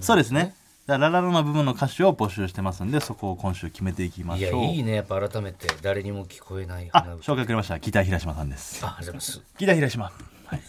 [0.00, 0.54] そうですね。
[0.86, 4.64] ラララの部分の歌詞を募集してますんで、そこを今週決めていきまいやしょう。
[4.64, 7.78] いいねやっぱ改めて誰にも聞こえないあ花、歌紹介くれました。
[7.78, 8.84] ギター平島さんです。
[8.84, 10.04] あありがとうございますギター平島。
[10.06, 10.10] は
[10.56, 10.60] い。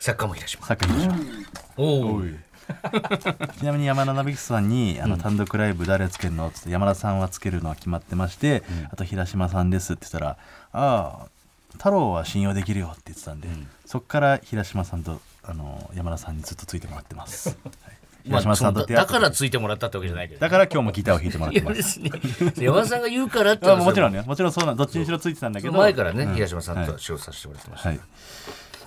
[0.00, 1.18] 作家も平島作家平島。
[1.76, 2.22] おお
[3.58, 10.36] ちなみに山田ナビクスさんに、あの単独ライブ誰つけるのって言って山田さんはつけるのは決まってまして、あと平島さんですって言ったら
[10.72, 11.26] 「ああ
[11.72, 13.48] 太郎は信用できるよ」って言ってたんで、
[13.86, 17.98] そっから平島さんとあの山田さんにずっとついてもらってます、 はい。
[18.28, 21.98] まあ、だからついてもらったってわけじゃないけどだから今日もギターを弾いてもらってます
[22.60, 28.00] 山田さんが言うからってあもちろんねもちろんそうなんどっちにしろついてたんだけど前からね、うん平島さんとはい仕事させてもらってました、はい、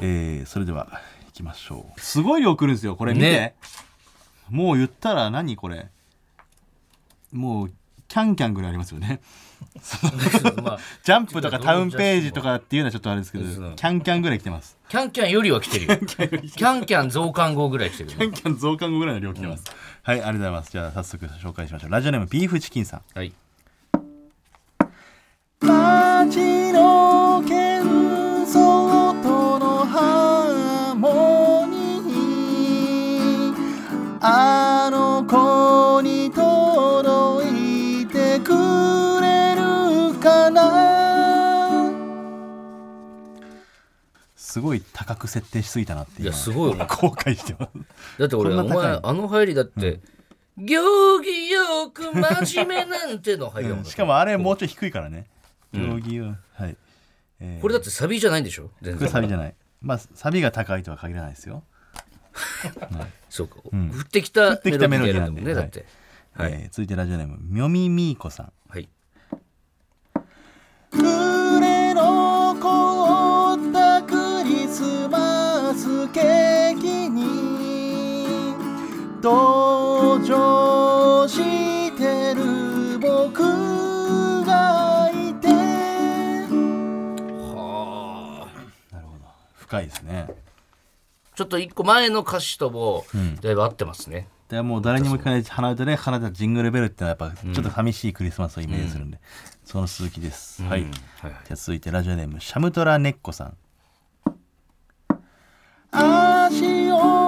[0.02, 3.56] えーそれでは行きましょうすごい量来るんですよこれ見て、ね
[4.52, 5.88] もう言ったら何これ
[7.32, 7.72] もう
[8.10, 9.22] キャンキャンぐらいありますよね
[10.64, 14.78] まあ、ジャンプとかタウンページとかっていうのはちょっとあれですけどキャンキャンぐらい来てます。
[14.90, 15.98] キャンキャンよりは来てるよ。
[16.06, 17.10] キャンキャン。
[17.10, 18.18] 増刊号ぐらい来てるよ。
[18.18, 19.64] キャンキャン増刊後ぐらいの量来てます、
[20.04, 21.92] はいありがとうございますじゃあ早速紹介しましょう。
[21.92, 23.02] ラジオネームビーフチキンさん。
[23.14, 23.34] はい。
[25.62, 28.46] 街の喧
[45.16, 47.72] 高く設定しすぎたなってい今やすごいよ後悔してます。
[48.20, 50.00] だって俺お前あの入りだって、
[50.58, 53.86] 行儀よく真面目なんての入りだもん。
[53.86, 55.28] しかもあれもうちょい低いからね。
[55.74, 56.78] 行儀をはい、
[57.40, 57.62] えー。
[57.62, 58.72] これだってサビじゃないんでしょ？
[58.82, 59.56] 全これ然サビじゃない。
[59.82, 61.64] まあサビが高いとは限らないですよ。
[63.30, 63.90] そうか、ん。
[63.92, 65.42] 降ってきたってきたメロディーだなんで。
[65.42, 65.86] もんねだって。
[66.34, 68.54] はい、えー続いてラジオネームみょみみーこさん。
[68.70, 68.88] はい
[79.24, 83.44] 登場してる僕
[84.46, 85.48] がいて。
[87.54, 88.48] はあ。
[88.96, 89.20] なるほど。
[89.58, 90.28] 深いですね。
[91.36, 93.36] ちょっと一個前の歌詞ともん。
[93.36, 99.20] だいぶ合ってますね、でもう誰にも聞かない鼻歌で鼻歌ジングルベルってのはやっぱちょっと寂しいクリスマスをイメージするんで、
[99.66, 100.82] その続きです、はい。
[100.82, 100.94] うんはい。
[101.22, 103.56] じゃあ続いてラジオネームシャムトラネッコさん。
[105.92, 107.21] 足を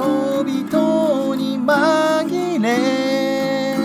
[0.00, 3.76] 人々に紛れ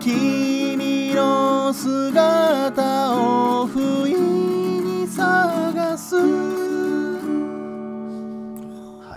[0.00, 6.16] 君の姿を不意に探す。
[6.16, 6.22] は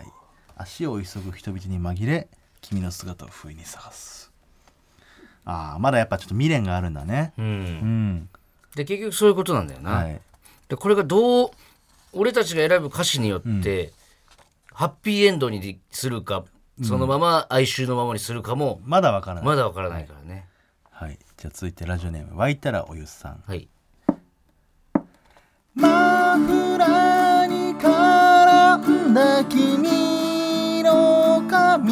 [0.01, 0.05] い。
[0.57, 2.27] 足を急ぐ人々に紛れ
[2.59, 4.29] 君の姿を不意に探す。
[5.45, 7.31] ああまだやっぱちょっと未練があるんだね。
[7.37, 7.45] うん。
[7.45, 8.29] うん。
[8.75, 10.19] で結局そういうことなんだよな、はい。
[10.67, 11.51] でこれがどう
[12.11, 13.93] 俺たちが選ぶ歌詞によって、
[14.79, 16.45] ハッピーエンドにするか
[16.81, 19.45] そのまま哀愁のままにするかも、まだわからない。
[19.45, 20.47] まだわからないからね、
[20.89, 23.43] はい、はい、じゃあ続いてラジオネーム湧いたらおゆすさん。
[23.45, 23.67] はい。
[25.75, 31.91] マフラーに絡んだ君の髪。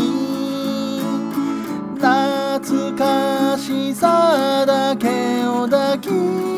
[1.98, 6.57] 懐かしさだけを抱き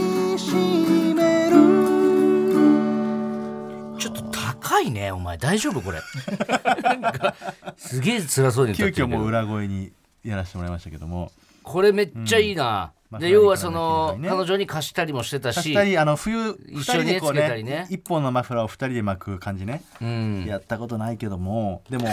[4.80, 5.38] ばいねお前。
[5.38, 5.82] 大丈夫？
[5.82, 6.00] これ。
[7.78, 9.92] すげえ辛そうに急遽もう裏声に
[10.24, 11.32] やらせてもらいましたけども。
[11.64, 15.78] これめっちゃいいな、うん、で要はその、彼女に貸したりもしてたし。
[15.78, 17.86] あの冬一緒につけたね。
[17.90, 19.84] 一、本のマフラーを二人で巻く感じね、
[20.48, 21.84] やったことないけども。
[21.90, 22.08] でも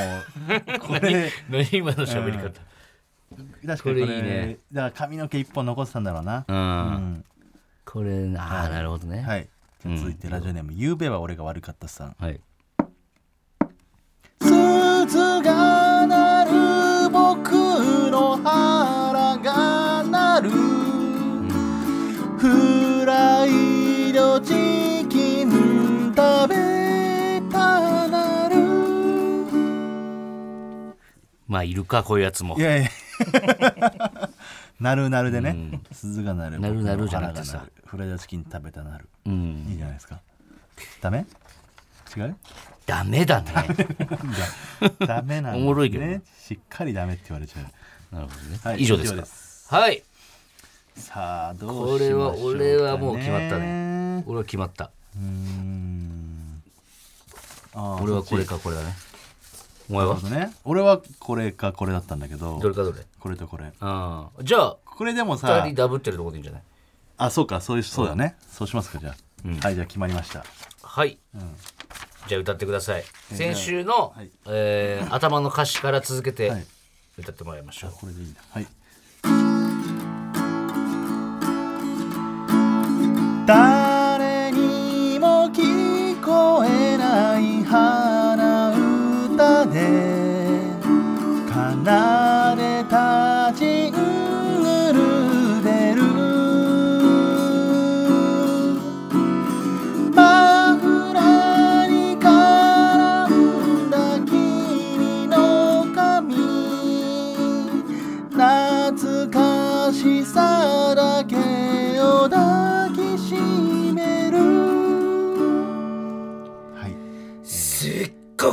[0.80, 2.60] これ何今の喋り方、
[3.66, 4.58] 確かにこれいいね。
[4.72, 6.44] だから髪の毛一本残ってたんだろうな、
[7.86, 9.48] これああ、なるほどね、はい、
[9.84, 12.40] 続いてラジオネーム、ゆうべは俺が悪かったさん、はい。
[14.40, 17.52] 鈴が鳴る僕
[18.10, 20.50] の腹が鳴る。
[22.38, 28.56] フライドチキン食べたなる。
[31.48, 32.56] まあいるかこういうやつも。
[32.58, 32.90] いやいや。
[34.78, 37.64] なるなるでね、うん、鈴が鳴るなるなるじゃなくてさ。
[37.86, 40.20] フライドチキン食べたなる、うん、いいじゃないですか。
[41.00, 41.24] ダメ？
[42.14, 42.36] 違う？
[42.86, 43.52] ダメだね。
[45.06, 46.22] ダメなん、ね、おもろいけどね。
[46.40, 48.14] しっかりダメって言われちゃう。
[48.14, 49.76] なるほどね、はい、以上ですか。
[49.76, 50.02] はい。
[50.94, 54.24] さあどうしましょうか、ね、これは俺はもう決まったね。
[54.26, 54.90] 俺は決まった。
[55.16, 56.62] うん。
[57.74, 58.94] 俺はこれかこれだね。
[59.90, 62.58] お前は、ね、俺はこれかこれだったんだけど。
[62.60, 63.00] どれかどれ？
[63.20, 63.72] これとこれ。
[63.80, 66.62] ああじゃあこれでもさ2人ダブってるとこでいいんじゃない？
[67.18, 70.44] あそうかそういうそうだね、そうしますかじゃあ、うん、はいじゃあ決まりました。
[70.82, 71.56] はい、うん。
[72.28, 73.04] じゃあ歌ってください。
[73.32, 74.14] 先週の、
[74.46, 76.52] えー、頭の歌詞から続けて
[77.18, 77.92] 歌ってもらいましょう。
[77.92, 78.40] これでいいんだ。
[78.50, 78.66] はい。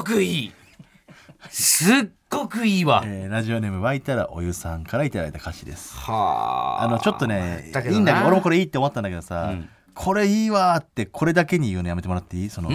[0.03, 0.51] くいい。
[1.49, 5.95] すっごくいいわ、えー、ラジオネーム湧いたらお湯さんからいただいた歌詞です。
[5.95, 6.83] はあ。
[6.83, 9.69] あのちょっとねいいんだけど俺もこれいいって思ったんだけどさ、うん。
[9.93, 12.49] これいいわってこれだけに言うのやめてもらっていい？
[12.49, 12.69] その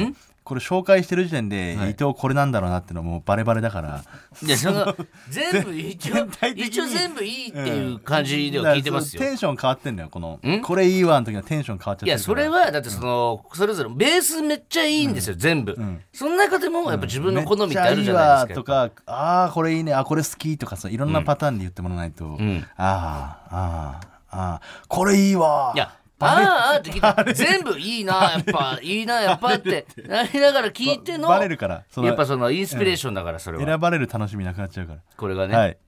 [0.48, 4.02] これ紹介してる時点で、伊藤これなんだろうなってのもバレバレだから。
[4.42, 4.96] いやその
[5.28, 6.26] 全部一応
[6.56, 10.40] 一応全部いいっていう感じでは聞いてますよ、テンション変わってんだよこの。
[10.62, 15.76] これいいわの時はテンション変わっちゃっていやそれはだってその、うん、それぞれベースめっちゃいいんですよ、うん、全部、
[16.14, 22.38] その中でもやっぱ自分の好みってあるじゃないですか、とかああこれいいねあこれ好きとかさいろんなパターンで言ってもらわないと、
[22.78, 35.00] あああああこれいいわいやああって聞いて全部いいなやっぱいいなやっぱってなりながら聞いてのバレるからやっぱそのインスピレーションだからそれは、選ばれる楽しみなくなっちゃうから。
[35.16, 35.78] これがね、はい、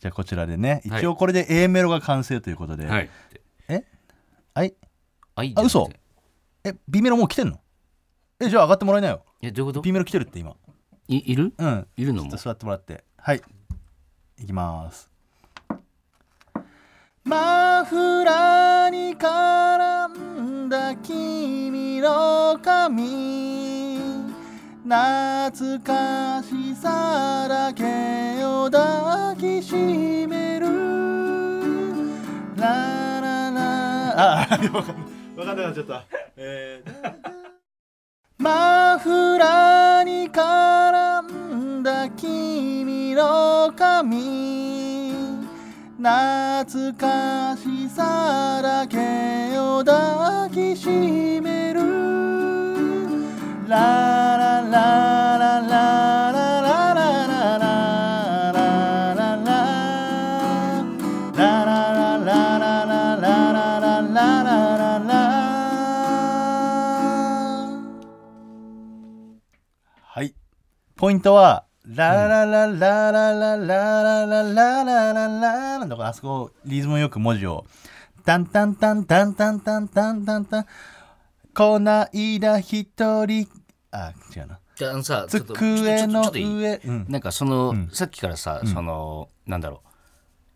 [0.00, 3.10] じゃあこちらでね一応これで A メロが完成ということで、はい、
[3.68, 3.84] え？
[4.54, 4.74] はい。
[5.36, 5.52] はい。
[5.54, 5.88] あ嘘。
[6.64, 7.60] え B メロもう来てんの？
[8.40, 9.22] えじゃあ上がってもらえないよ。
[9.42, 10.56] えどういうこと？B メロ来てるって今。
[11.08, 11.52] いいる？
[11.56, 11.86] うん。
[11.96, 12.36] いるのも？
[12.36, 13.04] 座ってもらって。
[13.18, 13.42] はい。
[14.38, 15.10] いきます。
[17.26, 20.06] マフラーに絡
[20.40, 23.98] んだ君の髪。
[24.84, 29.74] 懐かしさだけを抱きし
[30.28, 30.68] める。
[32.56, 34.44] ラララ。
[34.44, 36.04] あ分かんなくなっちゃった、
[36.36, 37.14] えー、
[38.38, 41.22] マフラーに絡
[41.56, 44.95] んだ君の髪。
[45.98, 51.80] 懐かしさだけを抱きしめる
[53.66, 57.66] ララララララララララ
[70.02, 70.34] はい。
[70.94, 77.64] ポイントは、ラララララララララララララララだからあそこリズムよく文字を
[78.24, 80.66] タンタンタンタンタンタンタンタンタン
[81.54, 82.88] こないだ一
[83.24, 83.48] 人
[83.92, 89.88] あ違うなあのさちょっと机の上うんなんかその、さっきからさ、そのなんだろう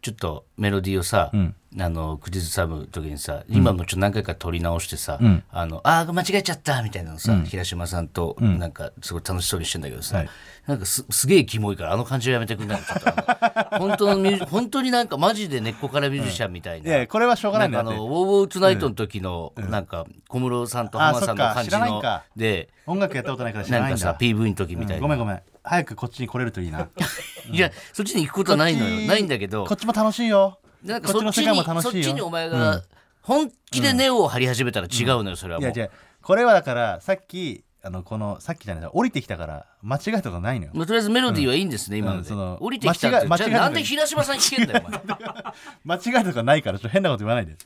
[0.03, 5.44] ちょっとメロディーをさ、んあの口ずさむ時にさ今もちょっと何回か撮り直してさ、ん。
[5.52, 10.28] あのあー間違えちゃったみたいなのさ、平島さんとなんかすごい楽しそうにしてんだけどさ、はい。
[10.66, 12.82] なんかすすげえキモいからあの感じはやめてくんない？
[12.82, 13.10] ちょっと
[13.78, 16.88] 本当の本当になんかマジで根っこからミュージシャンみたいな。
[16.88, 22.24] いやこれはしょうがなないんかあの「んだよだってウォーウォートゥナイト」の時のなんか小室さんと浜田さんの感じのか。
[22.36, 25.42] で音楽やったことないから知らなかさなんいんだ PV の時みたいな、ごめんごめん。
[25.62, 26.88] 早くこっちに来れるといいな。
[27.52, 29.06] いやそっちに行くことはないのよ。
[29.06, 29.64] ないんだけど。
[29.66, 32.05] こっちも楽しいよなんかそっちに界も楽しいよ。
[32.05, 32.83] そっちにお前が
[33.22, 35.78] 本気で根を張り始めたら違うのよそれはいもう。
[35.78, 35.91] や違う
[36.22, 40.72] これはだからさっきあのこのさっきじゃない降りてきたから間違いとかないのよ。
[40.74, 45.01] まあとりあえずメロディーはいいんですね、今ので、降りてきたってじゃあなんで平島さん聞けんだよお前。
[45.99, 47.57] 間違いとかないからちょっと変なこと言わないで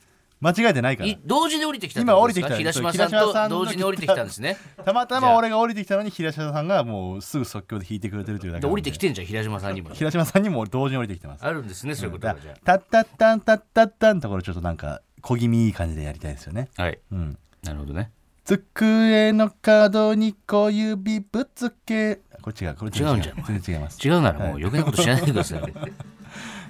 [0.45, 1.09] 間違えてないから。
[1.09, 4.57] い同時に降りてきた今降りてきた平島さんと同時に降りてきたんですね。
[4.85, 4.93] た。
[4.93, 8.67] またま俺が降りてきたのに平島さんがもうすぐ即興で弾いてくれてるというだけで。
[8.67, 9.89] で降りてきてんじゃん平島さんにも。
[9.89, 11.43] 平島さんにも同時に降りてきてます。
[11.43, 16.69] あるんですねそういうことだがじゃタッタッタンタッタッタンのところちょっとなんか小気味いい感じでやりたいですよね。
[16.77, 16.99] あはい。
[17.11, 17.37] うん。
[17.63, 18.11] なるほどね。
[18.43, 22.19] 机の角に小指ぶつけ。
[22.43, 22.75] これ違う。
[22.75, 23.17] これ違う。
[23.17, 24.07] んじゃん全然違います。
[24.07, 25.61] 違うならもう余計なことしないでください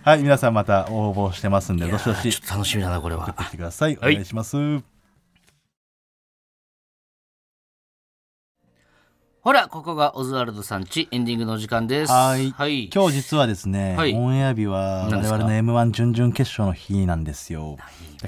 [0.06, 3.26] はい皆さんまた応募してますんでどしどちょしっと楽しみだなこれは。
[3.34, 3.98] 来てください。
[3.98, 4.14] おはい。
[4.14, 4.56] 願いします、
[9.42, 12.12] ほらここがオズワルドさんちエンディングのお時間です。
[12.12, 12.52] はい。
[12.52, 12.88] はい。
[12.94, 14.14] 今日実はですね、はい。
[14.14, 17.78] オンエア日は我々の m 1準々決勝の日なんですよ。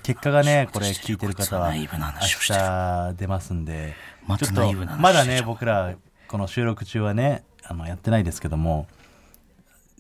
[0.02, 3.94] 結果がねこれ聞いてる方は明日出ますんで
[4.28, 5.94] ちょっとまだね僕ら
[6.28, 8.88] この収録中はねあのやってないですけども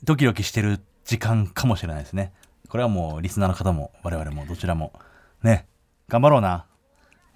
[0.03, 2.33] ドキドキしてる時間かもしれないですね。
[2.67, 4.91] これはもうリスナーの方も我々もどちらも。
[5.41, 5.65] ね。
[6.09, 6.65] 頑張ろうな。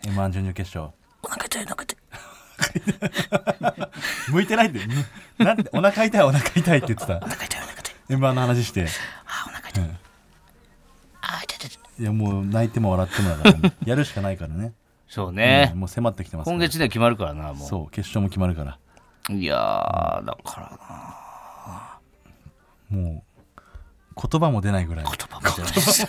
[0.05, 0.93] m 1準々決勝。
[1.23, 1.97] お腹痛いお腹痛い。
[4.29, 4.75] 向いてないん
[5.39, 7.15] なんでお腹痛いお腹痛いって言ってた？
[7.15, 7.95] お腹痛いお腹痛い。
[8.09, 8.87] m 1の話して。
[9.25, 9.83] あお腹痛い、
[11.21, 12.01] あ痛い痛い痛い。
[12.01, 14.73] いやもう泣いても笑ってもだから、ね、 やるしかないからね。
[15.07, 15.69] そうね。
[15.73, 17.67] うん、もう迫ってきてます今月では決まるからなもう。
[17.69, 18.77] そう決勝も決まるから。
[19.29, 20.69] いやーだから
[22.99, 23.30] なもう
[24.15, 25.05] 言葉も出ないぐらい。
[25.05, 25.73] 言葉も出ない。
[25.73, 26.07] で す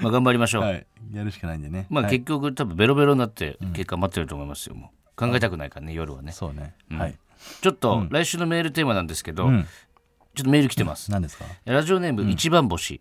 [0.00, 0.86] まあ頑張りましょう、はい。
[1.12, 1.86] やるしかないんでね。
[1.90, 2.12] まあはい。
[2.12, 5.16] 結局多分ベロベロになって結果待ってると思いますよもう。
[5.16, 6.32] 考えたくないからね夜はね。
[6.32, 6.98] そうね、うん。
[6.98, 7.14] はい。
[7.60, 9.66] ちょっと来週のメールテーマなんですけど、うん。
[10.34, 11.44] ちょっとメール来てます、何ですか？
[11.64, 13.00] ラジオネーム一番星、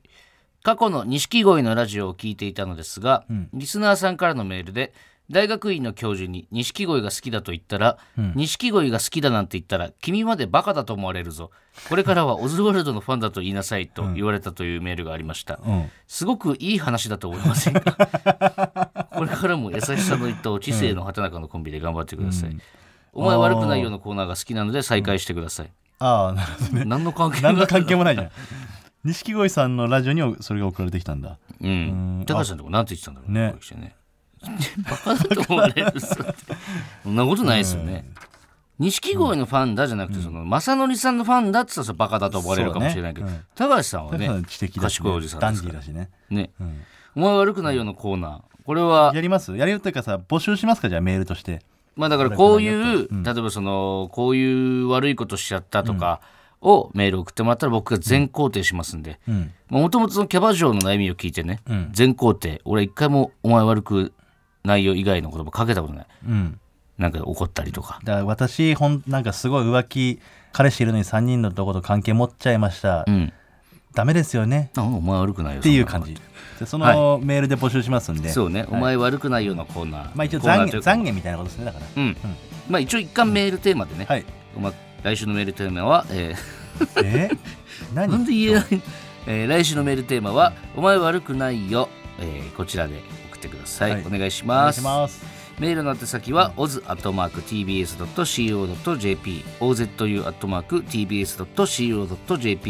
[0.63, 4.93] 過去の錦鯉のラジオを聞いていたのですが、リスナーさんからのメールで
[5.31, 7.97] 大学院の教授に錦鯉が好きだと言ったら
[8.35, 11.51] 錦鯉、が好きだなんて言ったら君までバカだと思われるぞ。
[11.89, 15.89] これからはオズワルドのファンだと言いなさいと言われたというメールがありました、うん。
[16.07, 17.91] すごくいい話だと思いませんか？
[19.11, 22.57] これからも優しさの一頭知性の畑中のコンビで頑張ってください、
[23.13, 26.85] お前悪くないようなコーナーが好きなので再開してください、ああなるほどね。
[26.85, 28.31] 何の関係何の関係もないじゃん。
[29.03, 31.37] 錦鯉さんのラジオにそれが送られてきたんだ。
[31.61, 32.23] うん。
[32.25, 33.95] 高橋さんとこなんて言ってたんだろうねね
[34.89, 36.33] バカだと思われるぞって。
[37.03, 38.05] そんなことないですよね。
[38.77, 44.29] 錦鯉のファンだじゃなくて、その正則さんのファンだって言ったらバカだと思われるかもしれないけど、高橋さんはね
[44.81, 46.09] 賢いおじさんダンですだしね。
[46.29, 46.51] ね、
[47.15, 48.41] お前悪くないようなコーナー。
[48.65, 51.61] これはやりますやるというかさ募集しますかじゃあメールとして。
[51.95, 56.19] まあだからこういう、例えばそのこういう悪いことしちゃったとか
[56.59, 59.19] をメール送ってもらったら僕が全肯定しますんで。
[59.29, 59.53] うん。
[59.69, 61.89] もともとそのキャバ嬢の悩みを聞いてね、うん。
[61.93, 62.61] 全肯定。
[62.65, 64.11] 俺一回もお前悪く
[64.65, 66.05] ないよ以外の言葉かけたことない。
[66.27, 66.59] うん。
[66.97, 67.99] なんか怒ったりとか。
[68.03, 70.19] だから私ほんなんかすごい浮気
[70.51, 73.33] 彼氏いるのに3人のとこと関係持っちゃいました、うん。
[73.93, 74.71] ダメですよね。
[74.75, 76.17] あお前悪くないよっていう感じ。
[76.59, 80.11] でそのメールで募集しますんで、そうね、お前悪くないようなコーナー。
[80.15, 81.85] まあ一応懺悔懺悔みたいなことですねだから。
[81.97, 82.17] うん、
[82.69, 84.25] まあ一応一貫メールテーマでね、はい。
[85.03, 86.33] 来週のメールテーマは、え
[87.03, 87.29] え？
[87.31, 87.37] ー、
[87.93, 88.09] 何？
[88.09, 88.65] なんで言えない、
[89.27, 91.89] えー来週のメールテーマは「お前悪くないよ」
[92.19, 93.01] えーこちらで
[93.49, 94.03] てください、はい。
[94.05, 94.81] お願いします。
[95.59, 97.05] メールの宛先は oz.tbs.co.jp
[99.61, 101.19] ozu.tbs.co.jp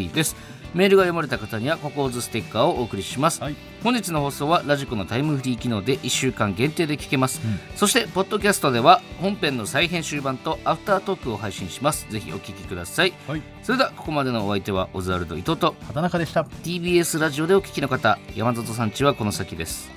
[0.09, 0.35] です。
[0.75, 3.55] メールが読まれた方にはココーズステッカーをお送りします、はい。
[3.81, 7.39] 本日の放送はラジコのタイムフリー機能で1週間限定で聞けます、
[7.77, 12.05] そしてポッドキャストでは本編の再編集版とアフタートークを配信します。
[12.09, 13.13] ぜひお聞きください。
[13.25, 13.41] はい。
[13.63, 16.41] それではここまでのお相手はオズワルド伊藤と畑中でした。
[16.43, 19.94] TBS ラジオでお聞きの方山里さんちはこの先です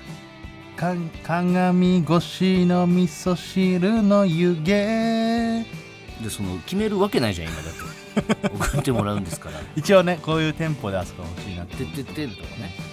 [0.79, 4.69] か鏡越しの味噌汁の湯気。
[6.23, 9.61] でその決めるわけないじゃん今だって 送ってもらうんですから。
[9.75, 11.85] 一応ねこういうテンポであそこ欲しいなって。
[11.85, 12.88] てってってとかね